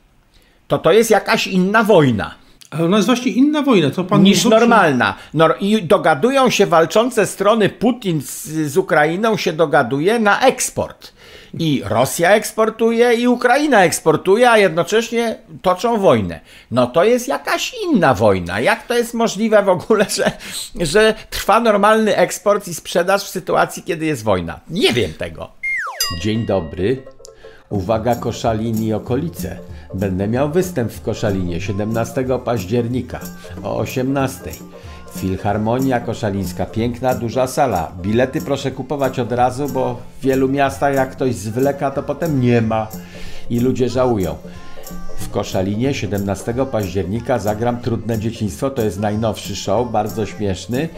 to 0.68 0.78
to 0.78 0.92
jest 0.92 1.10
jakaś 1.10 1.46
inna 1.46 1.84
wojna. 1.84 2.34
Ale 2.70 2.84
ona 2.84 2.96
jest 2.96 3.06
właśnie 3.06 3.32
inna 3.32 3.62
wojna, 3.62 3.90
to 3.90 4.04
pan 4.04 4.22
Niż 4.22 4.42
dobrze... 4.42 4.58
normalna. 4.60 5.14
No, 5.34 5.48
I 5.60 5.82
dogadują 5.82 6.50
się 6.50 6.66
walczące 6.66 7.26
strony, 7.26 7.68
Putin 7.68 8.22
z, 8.22 8.46
z 8.46 8.76
Ukrainą 8.76 9.36
się 9.36 9.52
dogaduje 9.52 10.18
na 10.18 10.40
eksport. 10.40 11.11
I 11.58 11.82
Rosja 11.84 12.30
eksportuje, 12.30 13.14
i 13.14 13.28
Ukraina 13.28 13.84
eksportuje, 13.84 14.50
a 14.50 14.58
jednocześnie 14.58 15.38
toczą 15.62 15.98
wojnę. 15.98 16.40
No 16.70 16.86
to 16.86 17.04
jest 17.04 17.28
jakaś 17.28 17.74
inna 17.84 18.14
wojna. 18.14 18.60
Jak 18.60 18.86
to 18.86 18.94
jest 18.94 19.14
możliwe 19.14 19.62
w 19.62 19.68
ogóle, 19.68 20.06
że, 20.16 20.32
że 20.80 21.14
trwa 21.30 21.60
normalny 21.60 22.16
eksport 22.16 22.68
i 22.68 22.74
sprzedaż 22.74 23.24
w 23.24 23.28
sytuacji, 23.28 23.82
kiedy 23.82 24.06
jest 24.06 24.22
wojna? 24.22 24.60
Nie 24.70 24.92
wiem 24.92 25.12
tego. 25.14 25.50
Dzień 26.20 26.46
dobry. 26.46 27.02
Uwaga 27.68 28.14
Koszalin 28.14 28.82
i 28.82 28.92
okolice. 28.92 29.58
Będę 29.94 30.28
miał 30.28 30.50
występ 30.50 30.92
w 30.92 31.02
Koszalinie 31.02 31.60
17 31.60 32.24
października 32.44 33.20
o 33.62 33.76
18. 33.76 34.50
Filharmonia 35.16 36.00
Koszalińska, 36.00 36.66
piękna, 36.66 37.14
duża 37.14 37.46
sala. 37.46 37.92
Bilety 38.02 38.40
proszę 38.40 38.70
kupować 38.70 39.18
od 39.18 39.32
razu, 39.32 39.68
bo 39.68 40.00
w 40.20 40.24
wielu 40.24 40.48
miastach 40.48 40.94
jak 40.94 41.10
ktoś 41.10 41.34
zwleka, 41.34 41.90
to 41.90 42.02
potem 42.02 42.40
nie 42.40 42.60
ma 42.60 42.88
i 43.50 43.60
ludzie 43.60 43.88
żałują. 43.88 44.36
W 45.18 45.30
Koszalinie 45.30 45.94
17 45.94 46.54
października 46.72 47.38
zagram 47.38 47.80
Trudne 47.80 48.18
Dzieciństwo, 48.18 48.70
to 48.70 48.82
jest 48.82 49.00
najnowszy 49.00 49.56
show, 49.56 49.92
bardzo 49.92 50.26
śmieszny. 50.26 50.88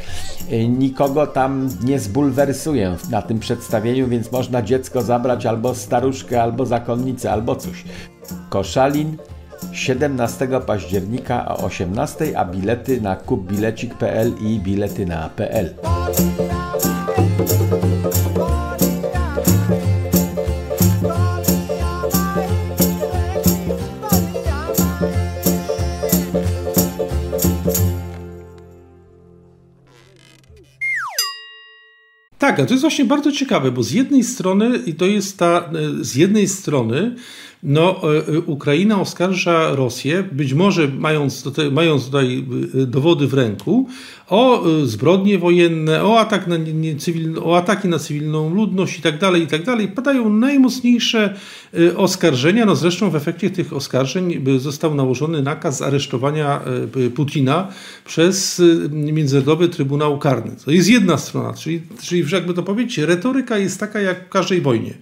Nikogo 0.68 1.26
tam 1.26 1.68
nie 1.84 1.98
zbulwersuję 1.98 2.96
na 3.10 3.22
tym 3.22 3.38
przedstawieniu, 3.38 4.08
więc 4.08 4.32
można 4.32 4.62
dziecko 4.62 5.02
zabrać 5.02 5.46
albo 5.46 5.74
staruszkę, 5.74 6.42
albo 6.42 6.66
zakonnicę, 6.66 7.32
albo 7.32 7.56
coś. 7.56 7.84
Koszalin 8.48 9.16
17 9.72 10.48
października 10.66 11.48
o 11.48 11.64
18, 11.64 12.38
a 12.38 12.44
bilety 12.44 13.00
na 13.00 13.16
kupbilecik.pl 13.16 14.32
i 14.40 14.60
bilety 14.60 15.06
na.pl. 15.06 15.74
Tak, 32.44 32.60
a 32.60 32.66
to 32.66 32.74
jest 32.74 32.80
właśnie 32.80 33.04
bardzo 33.04 33.32
ciekawe, 33.32 33.72
bo 33.72 33.82
z 33.82 33.92
jednej 33.92 34.24
strony, 34.24 34.78
i 34.86 34.94
to 34.94 35.06
jest 35.06 35.38
ta, 35.38 35.70
e, 36.00 36.04
z 36.04 36.14
jednej 36.14 36.48
strony 36.48 37.14
no, 37.64 38.00
e, 38.02 38.28
e, 38.28 38.40
Ukraina 38.40 39.00
oskarża 39.00 39.74
Rosję, 39.74 40.24
być 40.32 40.54
może 40.54 40.88
mając 40.88 41.44
mając 41.72 42.06
tutaj 42.06 42.44
e, 42.74 42.86
dowody 42.86 43.26
w 43.26 43.34
ręku, 43.34 43.88
o 44.28 44.64
zbrodnie 44.84 45.38
wojenne, 45.38 46.04
o, 46.04 46.20
atak 46.20 46.46
na 46.46 46.56
o 47.42 47.56
ataki 47.56 47.88
na 47.88 47.98
cywilną 47.98 48.54
ludność 48.54 48.98
i 48.98 49.02
tak 49.02 49.18
dalej, 49.18 49.42
i 49.42 49.46
tak. 49.46 49.94
Padają 49.94 50.30
najmocniejsze 50.30 51.34
oskarżenia. 51.96 52.66
No 52.66 52.76
zresztą 52.76 53.10
w 53.10 53.16
efekcie 53.16 53.50
tych 53.50 53.72
oskarżeń 53.72 54.44
został 54.58 54.94
nałożony 54.94 55.42
nakaz 55.42 55.82
aresztowania 55.82 56.60
Putina 57.14 57.68
przez 58.04 58.62
Międzynarodowy 58.90 59.68
Trybunał 59.68 60.18
Karny. 60.18 60.50
To 60.64 60.70
jest 60.70 60.88
jedna 60.88 61.18
strona, 61.18 61.54
czyli, 61.54 61.82
czyli 62.02 62.24
jakby 62.32 62.54
to 62.54 62.62
powiedzieć, 62.62 62.98
retoryka 62.98 63.58
jest 63.58 63.80
taka 63.80 64.00
jak 64.00 64.26
w 64.26 64.28
każdej 64.28 64.60
wojnie. 64.60 64.94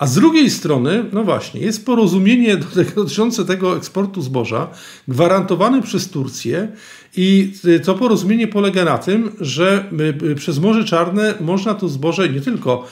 A 0.00 0.06
z 0.06 0.14
drugiej 0.14 0.50
strony, 0.50 1.04
no 1.12 1.24
właśnie, 1.24 1.60
jest 1.60 1.86
porozumienie 1.86 2.56
dotyczące 2.96 3.44
tego 3.44 3.76
eksportu 3.76 4.22
zboża 4.22 4.68
gwarantowane 5.08 5.82
przez 5.82 6.10
Turcję 6.10 6.68
i 7.16 7.52
y, 7.64 7.80
to 7.80 7.94
porozumienie 7.94 8.48
polega 8.48 8.84
na 8.84 8.98
tym, 8.98 9.32
że 9.40 9.84
y, 10.22 10.26
y, 10.26 10.34
przez 10.34 10.58
Morze 10.58 10.84
Czarne 10.84 11.34
można 11.40 11.74
to 11.74 11.88
zboże 11.88 12.28
nie 12.28 12.40
tylko 12.40 12.86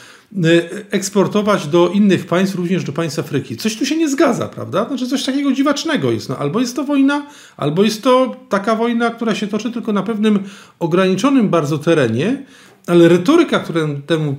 eksportować 0.91 1.67
do 1.67 1.89
innych 1.89 2.27
państw, 2.27 2.57
również 2.57 2.85
do 2.85 2.93
państw 2.93 3.19
Afryki. 3.19 3.57
Coś 3.57 3.77
tu 3.77 3.87
się 3.87 3.97
nie 3.97 4.09
zgadza, 4.09 4.49
prawda? 4.49 4.89
Znaczy 4.89 5.07
coś 5.07 5.25
takiego 5.25 5.53
dziwacznego 5.53 6.13
jest. 6.13 6.29
No, 6.29 6.39
albo 6.39 6.61
jest 6.61 6.77
to 6.77 6.85
wojna, 6.85 7.27
albo 7.57 7.83
jest 7.83 8.03
to 8.03 8.37
taka 8.49 8.75
wojna, 8.75 9.11
która 9.11 9.35
się 9.35 9.47
toczy 9.47 9.71
tylko 9.71 9.93
na 9.93 10.03
pewnym 10.03 10.39
ograniczonym 10.79 11.49
bardzo 11.49 11.79
terenie, 11.79 12.45
ale 12.89 13.09
retoryka, 13.09 13.59
która 13.59 13.81
temu 14.07 14.37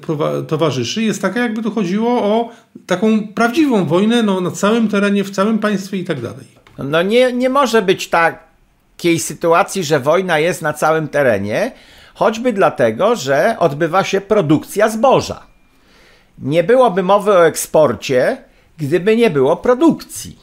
towarzyszy, 0.47 1.03
jest 1.03 1.21
taka, 1.21 1.39
jakby 1.39 1.61
tu 1.61 1.71
chodziło 1.71 2.23
o 2.23 2.49
taką 2.87 3.27
prawdziwą 3.27 3.85
wojnę 3.85 4.23
no, 4.23 4.41
na 4.41 4.51
całym 4.51 4.87
terenie, 4.87 5.23
w 5.23 5.31
całym 5.31 5.59
państwie 5.59 5.97
i 5.97 6.03
tak 6.03 6.21
dalej. 6.21 6.45
No 6.77 7.01
nie, 7.01 7.33
nie 7.33 7.49
może 7.49 7.81
być 7.81 8.09
takiej 8.09 9.19
sytuacji, 9.19 9.83
że 9.83 9.99
wojna 9.99 10.39
jest 10.39 10.61
na 10.61 10.73
całym 10.73 11.07
terenie, 11.07 11.71
choćby 12.13 12.53
dlatego, 12.53 13.15
że 13.15 13.55
odbywa 13.59 14.03
się 14.03 14.21
produkcja 14.21 14.89
zboża. 14.89 15.43
Nie 16.39 16.63
byłoby 16.63 17.03
mowy 17.03 17.31
o 17.31 17.47
eksporcie, 17.47 18.37
gdyby 18.77 19.17
nie 19.17 19.29
było 19.29 19.57
produkcji. 19.57 20.39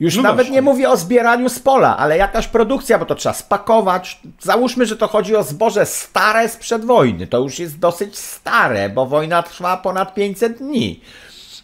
Już 0.00 0.16
no 0.16 0.22
nawet 0.22 0.36
właśnie. 0.36 0.54
nie 0.54 0.62
mówię 0.62 0.90
o 0.90 0.96
zbieraniu 0.96 1.48
z 1.48 1.58
pola, 1.58 1.96
ale 1.96 2.16
jakaś 2.16 2.48
produkcja, 2.48 2.98
bo 2.98 3.06
to 3.06 3.14
trzeba 3.14 3.32
spakować. 3.32 4.20
Załóżmy, 4.40 4.86
że 4.86 4.96
to 4.96 5.08
chodzi 5.08 5.36
o 5.36 5.42
zboże 5.42 5.86
stare 5.86 6.48
sprzed 6.48 6.84
wojny. 6.84 7.26
To 7.26 7.38
już 7.38 7.58
jest 7.58 7.78
dosyć 7.78 8.18
stare, 8.18 8.88
bo 8.88 9.06
wojna 9.06 9.42
trwa 9.42 9.76
ponad 9.76 10.14
500 10.14 10.58
dni 10.58 11.00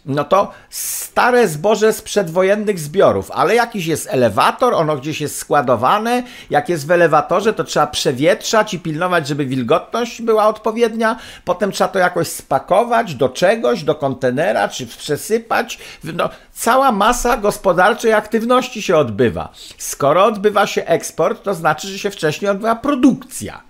no 0.07 0.23
to 0.23 0.51
stare 0.69 1.47
zboże 1.47 1.93
z 1.93 2.01
przedwojennych 2.01 2.79
zbiorów, 2.79 3.31
ale 3.31 3.55
jakiś 3.55 3.85
jest 3.85 4.07
elewator, 4.11 4.73
ono 4.73 4.97
gdzieś 4.97 5.21
jest 5.21 5.37
składowane, 5.37 6.23
jak 6.49 6.69
jest 6.69 6.87
w 6.87 6.91
elewatorze, 6.91 7.53
to 7.53 7.63
trzeba 7.63 7.87
przewietrzać 7.87 8.73
i 8.73 8.79
pilnować, 8.79 9.27
żeby 9.27 9.45
wilgotność 9.45 10.21
była 10.21 10.47
odpowiednia, 10.47 11.19
potem 11.45 11.71
trzeba 11.71 11.87
to 11.87 11.99
jakoś 11.99 12.27
spakować 12.27 13.15
do 13.15 13.29
czegoś, 13.29 13.83
do 13.83 13.95
kontenera, 13.95 14.67
czy 14.67 14.87
przesypać, 14.87 15.79
no, 16.03 16.29
cała 16.53 16.91
masa 16.91 17.37
gospodarczej 17.37 18.13
aktywności 18.13 18.81
się 18.81 18.97
odbywa. 18.97 19.49
Skoro 19.77 20.25
odbywa 20.25 20.67
się 20.67 20.85
eksport, 20.85 21.43
to 21.43 21.53
znaczy, 21.53 21.87
że 21.87 21.99
się 21.99 22.11
wcześniej 22.11 22.51
odbywa 22.51 22.75
produkcja. 22.75 23.66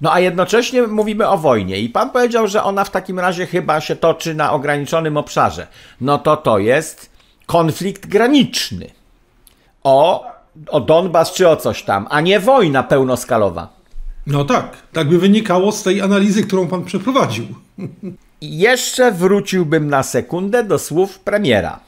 No 0.00 0.12
a 0.12 0.20
jednocześnie 0.20 0.82
mówimy 0.82 1.28
o 1.28 1.38
wojnie 1.38 1.80
i 1.80 1.88
pan 1.88 2.10
powiedział, 2.10 2.48
że 2.48 2.62
ona 2.62 2.84
w 2.84 2.90
takim 2.90 3.18
razie 3.18 3.46
chyba 3.46 3.80
się 3.80 3.96
toczy 3.96 4.34
na 4.34 4.52
ograniczonym 4.52 5.16
obszarze. 5.16 5.66
No 6.00 6.18
to 6.18 6.36
to 6.36 6.58
jest 6.58 7.10
konflikt 7.46 8.06
graniczny. 8.06 8.90
O, 9.82 10.26
o 10.68 10.80
Donbas 10.80 11.32
czy 11.32 11.48
o 11.48 11.56
coś 11.56 11.82
tam, 11.82 12.06
a 12.10 12.20
nie 12.20 12.40
wojna 12.40 12.82
pełnoskalowa. 12.82 13.68
No 14.26 14.44
tak, 14.44 14.76
tak 14.92 15.08
by 15.08 15.18
wynikało 15.18 15.72
z 15.72 15.82
tej 15.82 16.00
analizy, 16.00 16.42
którą 16.42 16.68
pan 16.68 16.84
przeprowadził. 16.84 17.46
Jeszcze 18.40 19.12
wróciłbym 19.12 19.88
na 19.88 20.02
sekundę 20.02 20.64
do 20.64 20.78
słów 20.78 21.18
premiera. 21.18 21.80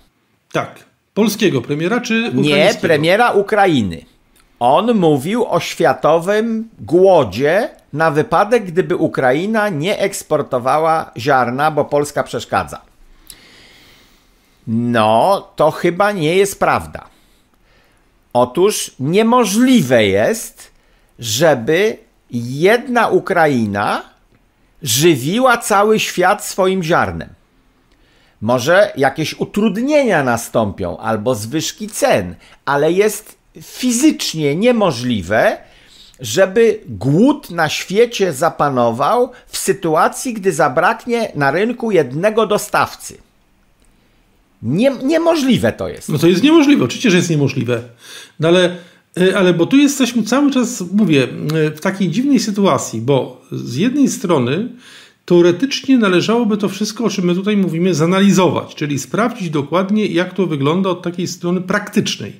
Tak. 0.52 0.84
Polskiego 1.14 1.62
premiera 1.62 2.00
czy 2.00 2.14
ukraińskiego? 2.14 2.56
Nie, 2.56 2.74
premiera 2.80 3.30
Ukrainy. 3.30 4.04
On 4.60 4.94
mówił 4.94 5.46
o 5.46 5.60
światowym 5.60 6.68
głodzie 6.80 7.68
na 7.92 8.10
wypadek, 8.10 8.64
gdyby 8.64 8.96
Ukraina 8.96 9.68
nie 9.68 9.98
eksportowała 9.98 11.10
ziarna, 11.16 11.70
bo 11.70 11.84
Polska 11.84 12.22
przeszkadza. 12.22 12.80
No, 14.66 15.48
to 15.56 15.70
chyba 15.70 16.12
nie 16.12 16.36
jest 16.36 16.60
prawda. 16.60 17.04
Otóż 18.32 18.90
niemożliwe 19.00 20.06
jest, 20.06 20.70
żeby 21.18 21.98
jedna 22.30 23.08
Ukraina 23.08 24.02
żywiła 24.82 25.58
cały 25.58 26.00
świat 26.00 26.44
swoim 26.44 26.82
ziarnem. 26.82 27.28
Może 28.40 28.92
jakieś 28.96 29.34
utrudnienia 29.34 30.22
nastąpią 30.22 30.98
albo 30.98 31.34
zwyżki 31.34 31.88
cen, 31.88 32.34
ale 32.64 32.92
jest 32.92 33.37
fizycznie 33.62 34.56
niemożliwe, 34.56 35.58
żeby 36.20 36.80
głód 36.88 37.50
na 37.50 37.68
świecie 37.68 38.32
zapanował 38.32 39.30
w 39.46 39.58
sytuacji, 39.58 40.34
gdy 40.34 40.52
zabraknie 40.52 41.32
na 41.34 41.50
rynku 41.50 41.90
jednego 41.90 42.46
dostawcy. 42.46 43.18
Nie, 44.62 44.90
niemożliwe 44.90 45.72
to 45.72 45.88
jest. 45.88 46.08
No 46.08 46.18
to 46.18 46.26
jest 46.26 46.42
niemożliwe, 46.42 46.84
oczywiście, 46.84 47.10
że 47.10 47.16
jest 47.16 47.30
niemożliwe. 47.30 47.82
No 48.40 48.48
ale, 48.48 48.76
y, 49.20 49.36
ale 49.36 49.54
bo 49.54 49.66
tu 49.66 49.76
jesteśmy 49.76 50.22
cały 50.22 50.50
czas, 50.50 50.84
mówię, 50.92 51.28
y, 51.66 51.70
w 51.70 51.80
takiej 51.80 52.10
dziwnej 52.10 52.40
sytuacji, 52.40 53.00
bo 53.00 53.40
z 53.52 53.76
jednej 53.76 54.08
strony 54.08 54.68
teoretycznie 55.24 55.98
należałoby 55.98 56.56
to 56.56 56.68
wszystko, 56.68 57.04
o 57.04 57.10
czym 57.10 57.24
my 57.24 57.34
tutaj 57.34 57.56
mówimy, 57.56 57.94
zanalizować, 57.94 58.74
czyli 58.74 58.98
sprawdzić 58.98 59.50
dokładnie, 59.50 60.06
jak 60.06 60.34
to 60.34 60.46
wygląda 60.46 60.90
od 60.90 61.02
takiej 61.02 61.26
strony 61.26 61.60
praktycznej. 61.60 62.32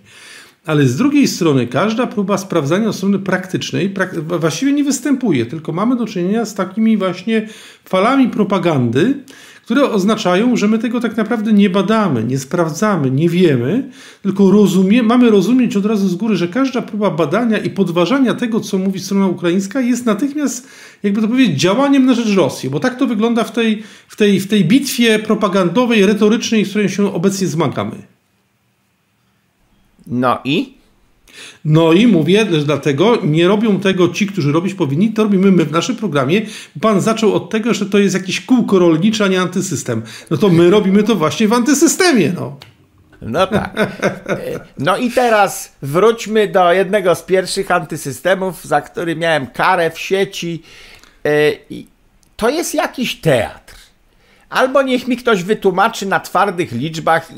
Ale 0.69 0.87
z 0.87 0.97
drugiej 0.97 1.29
strony 1.29 1.67
każda 1.67 2.07
próba 2.07 2.39
sprawdzania 2.39 2.93
strony 2.93 3.19
praktycznej 3.19 3.91
prak 3.91 4.21
właściwie 4.21 4.73
nie 4.73 4.85
występuje, 4.85 5.47
tylko 5.47 5.73
mamy 5.73 5.97
do 5.97 6.07
czynienia 6.07 6.45
z 6.45 6.55
takimi 6.55 6.97
właśnie 6.97 7.49
falami 7.85 8.29
propagandy, 8.29 9.15
które 9.65 9.91
oznaczają, 9.91 10.57
że 10.57 10.69
my 10.69 10.79
tego 10.79 11.01
tak 11.01 11.17
naprawdę 11.17 11.53
nie 11.53 11.71
badamy, 11.71 12.25
nie 12.25 12.39
sprawdzamy, 12.39 13.11
nie 13.11 13.29
wiemy, 13.29 13.91
tylko 14.23 14.51
rozumie, 14.51 15.03
mamy 15.03 15.31
rozumieć 15.31 15.77
od 15.77 15.87
razu 15.87 16.09
z 16.09 16.15
góry, 16.15 16.37
że 16.37 16.49
każda 16.49 16.83
próba 16.83 17.11
badania 17.11 17.59
i 17.59 17.71
podważania 17.71 18.35
tego, 18.35 18.61
co 18.61 18.79
mówi 18.79 19.01
strona 19.01 19.27
ukraińska, 19.27 19.81
jest 19.81 20.07
natychmiast, 20.07 20.69
jakby 21.03 21.23
to 21.23 21.29
powiedzieć, 21.29 21.61
działaniem 21.61 22.07
na 22.07 22.15
rzecz 22.15 22.37
Rosji, 22.37 22.71
bo 22.71 22.81
tak 22.81 22.99
to 22.99 23.07
wygląda 23.07 23.45
w 23.45 23.53
tej, 23.53 23.83
w 24.09 24.17
tej, 24.17 24.41
w 24.41 24.47
tej 24.47 24.65
bitwie 24.65 25.19
propagandowej, 25.19 26.07
retorycznej, 26.07 26.65
z 26.65 26.69
której 26.69 26.89
się 26.89 27.15
obecnie 27.15 27.47
zmagamy. 27.47 28.18
No 30.09 30.39
i? 30.45 30.79
No 31.65 31.93
i 31.93 32.07
mówię, 32.07 32.47
że 32.51 32.65
dlatego 32.65 33.19
nie 33.25 33.49
robią 33.49 33.81
tego 33.81 34.09
ci, 34.09 34.27
którzy 34.27 34.53
robić 34.53 34.75
powinni, 34.75 35.13
to 35.13 35.23
robimy 35.23 35.53
my 35.53 35.65
w 35.65 35.73
naszym 35.73 35.97
programie. 35.97 36.43
Pan 36.81 37.01
zaczął 37.01 37.35
od 37.35 37.51
tego, 37.51 37.75
że 37.75 37.87
to 37.87 37.99
jest 37.99 38.15
jakieś 38.15 38.41
kółko 38.41 38.79
rolnicze, 38.79 39.25
a 39.25 39.29
nie 39.29 39.41
antysystem. 39.41 40.03
No 40.31 40.37
to 40.37 40.49
my 40.49 40.71
robimy 40.71 41.03
to 41.03 41.17
właśnie 41.17 41.49
w 41.49 41.53
antysystemie, 41.53 42.33
no. 42.37 42.57
No 43.23 43.47
tak. 43.47 43.75
No 44.79 44.97
i 44.97 45.11
teraz 45.11 45.73
wróćmy 45.83 46.49
do 46.49 46.73
jednego 46.73 47.15
z 47.15 47.23
pierwszych 47.23 47.71
antysystemów, 47.71 48.65
za 48.65 48.81
który 48.81 49.17
miałem 49.17 49.47
karę 49.47 49.91
w 49.91 49.99
sieci. 49.99 50.63
E, 51.25 51.31
to 52.37 52.49
jest 52.49 52.75
jakiś 52.75 53.21
teatr. 53.21 53.78
Albo 54.51 54.83
niech 54.83 55.09
mi 55.09 55.17
ktoś 55.17 55.43
wytłumaczy 55.43 56.07
na 56.07 56.21
twardych 56.21 56.73
liczbach, 56.73 57.33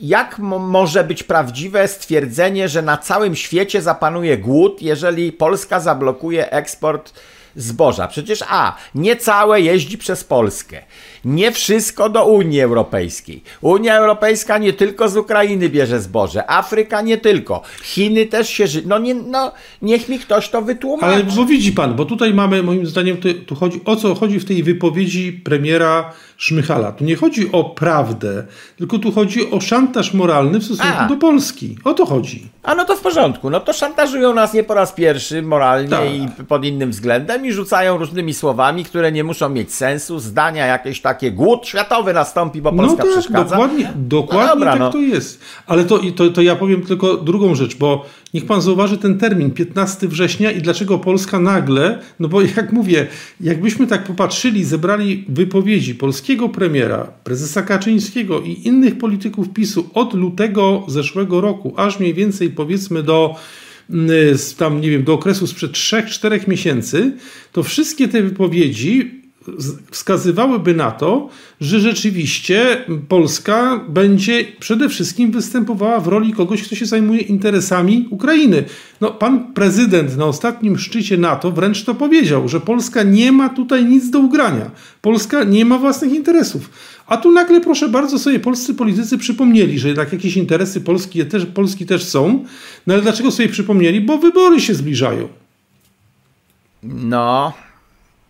jak 0.00 0.38
może 0.38 1.04
być 1.04 1.22
prawdziwe 1.22 1.88
stwierdzenie, 1.88 2.68
że 2.68 2.82
na 2.82 2.96
całym 2.96 3.36
świecie 3.36 3.82
zapanuje 3.82 4.38
głód, 4.38 4.82
jeżeli 4.82 5.32
Polska 5.32 5.80
zablokuje 5.80 6.50
eksport 6.50 7.12
zboża? 7.56 8.08
Przecież 8.08 8.44
A, 8.48 8.76
nie 8.94 9.16
całe 9.16 9.60
jeździ 9.60 9.98
przez 9.98 10.24
Polskę. 10.24 10.82
Nie 11.24 11.52
wszystko 11.52 12.08
do 12.08 12.24
Unii 12.24 12.60
Europejskiej. 12.60 13.42
Unia 13.60 13.96
Europejska 13.96 14.58
nie 14.58 14.72
tylko 14.72 15.08
z 15.08 15.16
Ukrainy 15.16 15.68
bierze 15.68 16.00
zboże, 16.00 16.50
Afryka 16.50 17.00
nie 17.00 17.18
tylko. 17.18 17.62
Chiny 17.82 18.26
też 18.26 18.48
się 18.48 18.66
ży... 18.66 18.82
No, 18.86 18.98
nie, 18.98 19.14
no 19.14 19.52
niech 19.82 20.08
mi 20.08 20.18
ktoś 20.18 20.48
to 20.48 20.62
wytłumaczy. 20.62 21.14
Ale 21.14 21.24
bo 21.24 21.44
widzi 21.44 21.72
pan, 21.72 21.94
bo 21.94 22.04
tutaj 22.04 22.34
mamy 22.34 22.62
moim 22.62 22.86
zdaniem, 22.86 23.16
tu, 23.16 23.34
tu 23.34 23.54
chodzi 23.54 23.80
o 23.84 23.96
co 23.96 24.14
chodzi 24.14 24.40
w 24.40 24.44
tej 24.44 24.62
wypowiedzi 24.62 25.32
premiera 25.32 26.12
Szmychala. 26.38 26.92
Tu 26.92 27.04
nie 27.04 27.16
chodzi 27.16 27.52
o 27.52 27.64
prawdę, 27.64 28.46
tylko 28.76 28.98
tu 28.98 29.12
chodzi 29.12 29.50
o 29.50 29.60
szantaż 29.60 30.14
moralny 30.14 30.58
w 30.58 30.64
stosunku 30.64 30.98
A. 30.98 31.08
do 31.08 31.16
Polski. 31.16 31.78
O 31.84 31.94
to 31.94 32.06
chodzi. 32.06 32.48
A 32.62 32.74
no 32.74 32.84
to 32.84 32.96
w 32.96 33.00
porządku. 33.00 33.50
No 33.50 33.60
to 33.60 33.72
szantażują 33.72 34.34
nas 34.34 34.54
nie 34.54 34.64
po 34.64 34.74
raz 34.74 34.92
pierwszy 34.92 35.42
moralnie 35.42 35.90
tak. 35.90 36.14
i 36.14 36.44
pod 36.48 36.64
innym 36.64 36.90
względem 36.90 37.46
i 37.46 37.52
rzucają 37.52 37.98
różnymi 37.98 38.34
słowami, 38.34 38.84
które 38.84 39.12
nie 39.12 39.24
muszą 39.24 39.48
mieć 39.48 39.74
sensu, 39.74 40.18
zdania 40.18 40.66
jakieś 40.66 41.00
takie 41.08 41.32
głód 41.32 41.66
światowy 41.66 42.12
nastąpi, 42.12 42.62
bo 42.62 42.72
Polska 42.72 42.96
no 42.96 43.04
tak, 43.04 43.12
przeszkadza. 43.12 43.56
Dokładnie, 43.56 43.92
dokładnie 43.96 44.48
no 44.48 44.54
dobra, 44.54 44.70
tak 44.70 44.80
no. 44.80 44.90
to 44.90 44.98
jest. 44.98 45.40
Ale 45.66 45.84
to, 45.84 46.00
to, 46.16 46.30
to 46.30 46.42
ja 46.42 46.56
powiem 46.56 46.82
tylko 46.82 47.16
drugą 47.16 47.54
rzecz, 47.54 47.76
bo 47.76 48.06
niech 48.34 48.46
pan 48.46 48.62
zauważy 48.62 48.98
ten 48.98 49.18
termin 49.18 49.50
15 49.50 50.08
września 50.08 50.50
i 50.50 50.62
dlaczego 50.62 50.98
Polska 50.98 51.40
nagle, 51.40 51.98
no 52.20 52.28
bo 52.28 52.42
jak 52.56 52.72
mówię, 52.72 53.06
jakbyśmy 53.40 53.86
tak 53.86 54.04
popatrzyli, 54.04 54.64
zebrali 54.64 55.24
wypowiedzi 55.28 55.94
polskiego 55.94 56.48
premiera, 56.48 57.12
prezesa 57.24 57.62
Kaczyńskiego 57.62 58.40
i 58.40 58.66
innych 58.68 58.98
polityków 58.98 59.48
PiSu 59.48 59.90
od 59.94 60.14
lutego 60.14 60.84
zeszłego 60.88 61.40
roku, 61.40 61.74
aż 61.76 62.00
mniej 62.00 62.14
więcej 62.14 62.50
powiedzmy 62.50 63.02
do 63.02 63.34
mm, 63.90 64.10
tam, 64.58 64.80
nie 64.80 64.90
wiem, 64.90 65.04
do 65.04 65.14
okresu 65.14 65.46
sprzed 65.46 65.72
3-4 65.72 66.48
miesięcy, 66.48 67.12
to 67.52 67.62
wszystkie 67.62 68.08
te 68.08 68.22
wypowiedzi 68.22 69.18
wskazywałyby 69.90 70.74
na 70.74 70.90
to, 70.90 71.28
że 71.60 71.80
rzeczywiście 71.80 72.84
Polska 73.08 73.80
będzie 73.88 74.44
przede 74.60 74.88
wszystkim 74.88 75.30
występowała 75.30 76.00
w 76.00 76.08
roli 76.08 76.32
kogoś, 76.32 76.62
kto 76.62 76.74
się 76.74 76.86
zajmuje 76.86 77.20
interesami 77.20 78.08
Ukrainy. 78.10 78.64
No, 79.00 79.10
pan 79.10 79.52
prezydent 79.52 80.16
na 80.16 80.24
ostatnim 80.24 80.78
szczycie 80.78 81.18
NATO 81.18 81.52
wręcz 81.52 81.84
to 81.84 81.94
powiedział, 81.94 82.48
że 82.48 82.60
Polska 82.60 83.02
nie 83.02 83.32
ma 83.32 83.48
tutaj 83.48 83.84
nic 83.84 84.10
do 84.10 84.18
ugrania. 84.18 84.70
Polska 85.02 85.44
nie 85.44 85.64
ma 85.64 85.78
własnych 85.78 86.12
interesów. 86.12 86.70
A 87.06 87.16
tu 87.16 87.32
nagle, 87.32 87.60
proszę 87.60 87.88
bardzo, 87.88 88.18
sobie 88.18 88.40
polscy 88.40 88.74
politycy 88.74 89.18
przypomnieli, 89.18 89.78
że 89.78 89.88
jednak 89.88 90.12
jakieś 90.12 90.36
interesy 90.36 90.80
Polski 90.80 91.26
też, 91.26 91.46
Polski 91.46 91.86
też 91.86 92.04
są. 92.04 92.44
No 92.86 92.94
ale 92.94 93.02
dlaczego 93.02 93.30
sobie 93.30 93.48
przypomnieli? 93.48 94.00
Bo 94.00 94.18
wybory 94.18 94.60
się 94.60 94.74
zbliżają. 94.74 95.28
No, 96.82 97.52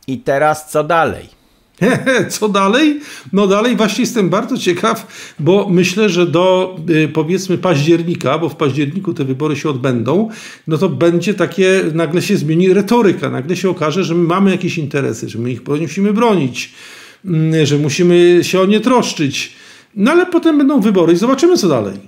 i 0.08 0.18
teraz 0.18 0.70
co 0.70 0.84
dalej? 0.84 1.38
Co 2.28 2.48
dalej? 2.48 3.00
No 3.32 3.46
dalej 3.46 3.76
właśnie 3.76 4.02
jestem 4.02 4.28
bardzo 4.28 4.56
ciekaw, 4.56 5.06
bo 5.38 5.68
myślę, 5.70 6.08
że 6.08 6.26
do 6.26 6.76
y, 6.90 7.08
powiedzmy 7.08 7.58
października, 7.58 8.38
bo 8.38 8.48
w 8.48 8.56
październiku 8.56 9.14
te 9.14 9.24
wybory 9.24 9.56
się 9.56 9.70
odbędą, 9.70 10.28
no 10.66 10.78
to 10.78 10.88
będzie 10.88 11.34
takie, 11.34 11.84
nagle 11.94 12.22
się 12.22 12.36
zmieni 12.36 12.72
retoryka, 12.72 13.30
nagle 13.30 13.56
się 13.56 13.70
okaże, 13.70 14.04
że 14.04 14.14
my 14.14 14.24
mamy 14.24 14.50
jakieś 14.50 14.78
interesy, 14.78 15.28
że 15.28 15.38
my 15.38 15.50
ich 15.50 15.68
musimy 15.80 16.12
bronić, 16.12 16.74
mm, 17.24 17.66
że 17.66 17.78
musimy 17.78 18.38
się 18.42 18.60
o 18.60 18.66
nie 18.66 18.80
troszczyć. 18.80 19.52
No 19.94 20.10
ale 20.10 20.26
potem 20.26 20.58
będą 20.58 20.80
wybory 20.80 21.12
i 21.12 21.16
zobaczymy 21.16 21.56
co 21.56 21.68
dalej. 21.68 21.98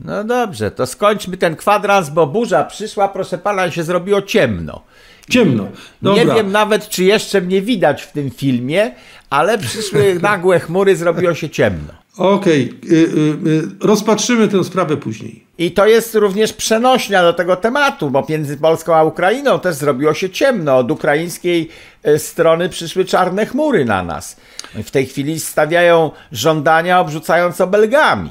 No 0.00 0.24
dobrze, 0.24 0.70
to 0.70 0.86
skończmy 0.86 1.36
ten 1.36 1.56
kwadrans, 1.56 2.10
bo 2.10 2.26
burza 2.26 2.64
przyszła, 2.64 3.08
proszę 3.08 3.38
pana, 3.38 3.70
się 3.70 3.82
zrobiło 3.82 4.22
ciemno. 4.22 4.82
Ciemno. 5.28 5.68
Dobra. 6.02 6.24
Nie 6.24 6.34
wiem 6.34 6.52
nawet, 6.52 6.88
czy 6.88 7.04
jeszcze 7.04 7.40
mnie 7.40 7.62
widać 7.62 8.02
w 8.02 8.12
tym 8.12 8.30
filmie, 8.30 8.90
ale 9.30 9.58
przyszły 9.58 10.14
nagłe 10.22 10.60
chmury, 10.60 10.96
zrobiło 10.96 11.34
się 11.34 11.50
ciemno. 11.50 11.92
Okej, 12.16 12.74
okay. 12.84 12.92
Y, 12.92 13.68
rozpatrzymy 13.80 14.48
tę 14.48 14.64
sprawę 14.64 14.96
później. 14.96 15.44
I 15.58 15.70
to 15.70 15.86
jest 15.86 16.14
również 16.14 16.52
przenośnia 16.52 17.22
do 17.22 17.32
tego 17.32 17.56
tematu, 17.56 18.10
bo 18.10 18.26
między 18.28 18.56
Polską 18.56 18.94
a 18.94 19.04
Ukrainą 19.04 19.60
też 19.60 19.74
zrobiło 19.74 20.14
się 20.14 20.30
ciemno. 20.30 20.76
Od 20.76 20.90
ukraińskiej 20.90 21.68
y, 22.06 22.18
strony 22.18 22.68
przyszły 22.68 23.04
czarne 23.04 23.46
chmury 23.46 23.84
na 23.84 24.02
nas. 24.02 24.36
W 24.74 24.90
tej 24.90 25.06
chwili 25.06 25.40
stawiają 25.40 26.10
żądania 26.32 27.00
obrzucając 27.00 27.60
obelgami. 27.60 28.30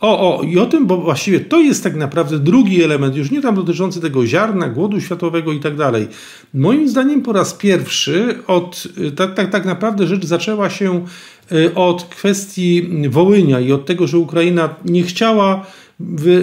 O, 0.00 0.38
o, 0.38 0.42
i 0.42 0.58
o 0.58 0.66
tym, 0.66 0.86
bo 0.86 0.96
właściwie 0.96 1.40
to 1.40 1.60
jest 1.60 1.84
tak 1.84 1.96
naprawdę 1.96 2.38
drugi 2.38 2.82
element, 2.82 3.16
już 3.16 3.30
nie 3.30 3.42
tam 3.42 3.54
dotyczący 3.54 4.00
tego 4.00 4.26
ziarna, 4.26 4.68
głodu 4.68 5.00
światowego 5.00 5.52
i 5.52 5.60
tak 5.60 5.76
dalej. 5.76 6.08
Moim 6.54 6.88
zdaniem 6.88 7.22
po 7.22 7.32
raz 7.32 7.54
pierwszy 7.54 8.38
od, 8.46 8.88
tak, 9.16 9.34
tak, 9.34 9.50
tak 9.50 9.64
naprawdę 9.64 10.06
rzecz 10.06 10.24
zaczęła 10.24 10.70
się 10.70 11.04
y, 11.52 11.74
od 11.74 12.04
kwestii 12.04 12.90
Wołynia 13.08 13.60
i 13.60 13.72
od 13.72 13.86
tego, 13.86 14.06
że 14.06 14.18
Ukraina 14.18 14.74
nie 14.84 15.02
chciała, 15.02 15.66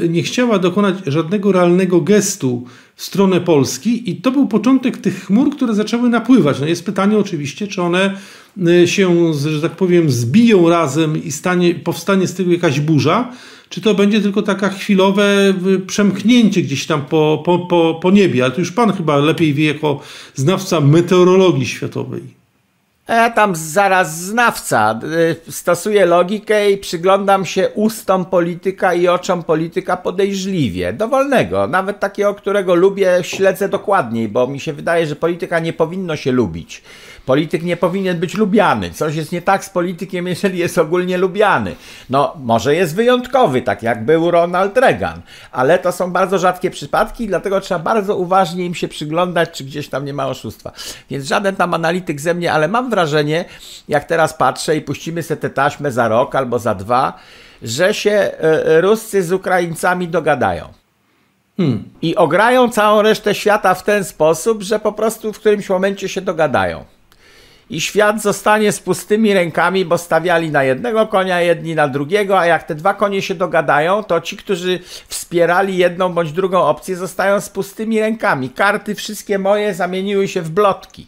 nie 0.09 0.23
chciała 0.23 0.59
dokonać 0.59 0.95
żadnego 1.07 1.51
realnego 1.51 2.01
gestu 2.01 2.63
w 2.95 3.03
stronę 3.03 3.41
Polski 3.41 4.09
i 4.11 4.15
to 4.15 4.31
był 4.31 4.47
początek 4.47 4.97
tych 4.97 5.25
chmur, 5.25 5.55
które 5.55 5.73
zaczęły 5.73 6.09
napływać. 6.09 6.59
No 6.59 6.65
jest 6.65 6.85
pytanie 6.85 7.17
oczywiście, 7.17 7.67
czy 7.67 7.81
one 7.81 8.17
y, 8.67 8.87
się, 8.87 9.33
że 9.33 9.61
tak 9.61 9.71
powiem, 9.71 10.11
zbiją 10.11 10.69
razem 10.69 11.23
i 11.23 11.31
stanie, 11.31 11.75
powstanie 11.75 12.27
z 12.27 12.33
tego 12.33 12.51
jakaś 12.51 12.79
burza, 12.79 13.31
czy 13.69 13.81
to 13.81 13.95
będzie 13.95 14.21
tylko 14.21 14.41
taka 14.41 14.69
chwilowe 14.69 15.53
y, 15.67 15.79
przemknięcie 15.79 16.61
gdzieś 16.61 16.85
tam 16.85 17.05
po, 17.05 17.41
po, 17.45 17.59
po, 17.59 17.99
po 18.01 18.11
niebie. 18.11 18.43
Ale 18.43 18.53
to 18.53 18.59
już 18.59 18.71
pan 18.71 18.93
chyba 18.93 19.17
lepiej 19.17 19.53
wie 19.53 19.65
jako 19.65 19.99
znawca 20.35 20.81
meteorologii 20.81 21.65
światowej. 21.65 22.44
Ja 23.07 23.29
tam 23.29 23.55
zaraz 23.55 24.21
znawca. 24.21 24.99
Y, 25.47 25.51
stosuję 25.51 26.05
logikę 26.05 26.71
i 26.71 26.77
przyglądam 26.77 27.45
się 27.45 27.69
ustom 27.69 28.25
polityka 28.25 28.93
i 28.93 29.07
oczom 29.07 29.43
polityka 29.43 29.97
podejrzliwie. 29.97 30.93
Dowolnego. 30.93 31.67
Nawet 31.67 31.99
takiego, 31.99 32.33
którego 32.33 32.75
lubię, 32.75 33.17
śledzę 33.21 33.69
dokładniej, 33.69 34.27
bo 34.27 34.47
mi 34.47 34.59
się 34.59 34.73
wydaje, 34.73 35.07
że 35.07 35.15
polityka 35.15 35.59
nie 35.59 35.73
powinno 35.73 36.15
się 36.15 36.31
lubić. 36.31 36.81
Polityk 37.25 37.63
nie 37.63 37.77
powinien 37.77 38.19
być 38.19 38.33
lubiany. 38.33 38.91
Coś 38.91 39.15
jest 39.15 39.31
nie 39.31 39.41
tak 39.41 39.65
z 39.65 39.69
politykiem, 39.69 40.27
jeżeli 40.33 40.59
jest 40.59 40.77
ogólnie 40.77 41.17
lubiany. 41.17 41.75
No, 42.09 42.33
może 42.39 42.75
jest 42.75 42.95
wyjątkowy, 42.95 43.61
tak 43.61 43.83
jak 43.83 44.05
był 44.05 44.31
Ronald 44.31 44.77
Reagan, 44.77 45.21
ale 45.51 45.79
to 45.79 45.91
są 45.91 46.11
bardzo 46.11 46.39
rzadkie 46.39 46.71
przypadki, 46.71 47.27
dlatego 47.27 47.61
trzeba 47.61 47.79
bardzo 47.79 48.15
uważnie 48.15 48.65
im 48.65 48.75
się 48.75 48.87
przyglądać, 48.87 49.51
czy 49.51 49.63
gdzieś 49.63 49.89
tam 49.89 50.05
nie 50.05 50.13
ma 50.13 50.27
oszustwa. 50.27 50.71
Więc 51.09 51.25
żaden 51.25 51.55
tam 51.55 51.73
analityk 51.73 52.21
ze 52.21 52.33
mnie, 52.33 52.53
ale 52.53 52.67
mam 52.67 52.89
wrażenie, 52.89 53.45
jak 53.87 54.05
teraz 54.05 54.33
patrzę 54.33 54.77
i 54.77 54.81
puścimy 54.81 55.23
sobie 55.23 55.41
tę 55.41 55.49
taśmę 55.49 55.91
za 55.91 56.07
rok 56.07 56.35
albo 56.35 56.59
za 56.59 56.75
dwa, 56.75 57.13
że 57.63 57.93
się 57.93 58.11
e, 58.11 58.65
e, 58.65 58.81
Ruscy 58.81 59.23
z 59.23 59.31
Ukraińcami 59.31 60.07
dogadają. 60.07 60.67
Hmm. 61.57 61.83
I 62.01 62.15
ograją 62.15 62.69
całą 62.69 63.01
resztę 63.01 63.35
świata 63.35 63.73
w 63.73 63.83
ten 63.83 64.03
sposób, 64.03 64.61
że 64.61 64.79
po 64.79 64.91
prostu 64.91 65.33
w 65.33 65.39
którymś 65.39 65.69
momencie 65.69 66.09
się 66.09 66.21
dogadają. 66.21 66.85
I 67.69 67.81
świat 67.81 68.21
zostanie 68.21 68.71
z 68.71 68.79
pustymi 68.79 69.33
rękami, 69.33 69.85
bo 69.85 69.97
stawiali 69.97 70.51
na 70.51 70.63
jednego 70.63 71.07
konia, 71.07 71.41
jedni 71.41 71.75
na 71.75 71.87
drugiego, 71.87 72.39
a 72.39 72.45
jak 72.45 72.63
te 72.63 72.75
dwa 72.75 72.93
konie 72.93 73.21
się 73.21 73.35
dogadają, 73.35 74.03
to 74.03 74.21
ci, 74.21 74.37
którzy 74.37 74.79
wspierali 75.07 75.77
jedną 75.77 76.13
bądź 76.13 76.31
drugą 76.31 76.61
opcję, 76.61 76.95
zostają 76.95 77.41
z 77.41 77.49
pustymi 77.49 77.99
rękami. 77.99 78.49
Karty 78.49 78.95
wszystkie 78.95 79.39
moje 79.39 79.73
zamieniły 79.73 80.27
się 80.27 80.41
w 80.41 80.49
blotki. 80.49 81.07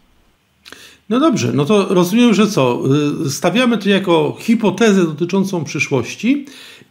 No 1.10 1.20
dobrze, 1.20 1.52
no 1.54 1.66
to 1.66 1.94
rozumiem, 1.94 2.34
że 2.34 2.48
co? 2.48 2.82
Y, 3.26 3.30
stawiamy 3.30 3.78
to 3.78 3.90
jako 3.90 4.38
hipotezę 4.40 5.06
dotyczącą 5.06 5.64
przyszłości 5.64 6.46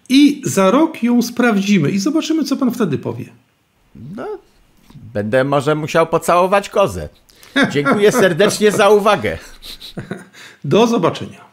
i 0.08 0.42
za 0.44 0.70
rok 0.70 1.02
ją 1.02 1.22
sprawdzimy 1.22 1.90
i 1.90 1.98
zobaczymy, 1.98 2.44
co 2.44 2.56
pan 2.56 2.70
wtedy 2.70 2.98
powie. 2.98 3.24
No, 4.16 4.26
będę 5.14 5.44
może 5.44 5.74
musiał 5.74 6.06
pocałować 6.06 6.68
kozę. 6.68 7.08
Dziękuję 7.70 8.12
serdecznie 8.12 8.72
za 8.72 8.88
uwagę. 8.88 9.38
Do 10.64 10.86
zobaczenia. 10.86 11.46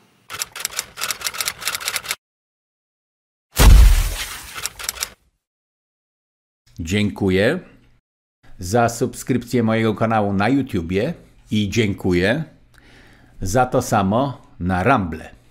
Dziękuję 6.79 7.59
za 8.59 8.89
subskrypcję 8.89 9.63
mojego 9.63 9.95
kanału 9.95 10.33
na 10.33 10.49
YouTubie 10.49 11.13
i 11.51 11.69
dziękuję 11.69 12.43
za 13.41 13.65
to 13.65 13.81
samo 13.81 14.41
na 14.59 14.83
Rumble. 14.83 15.42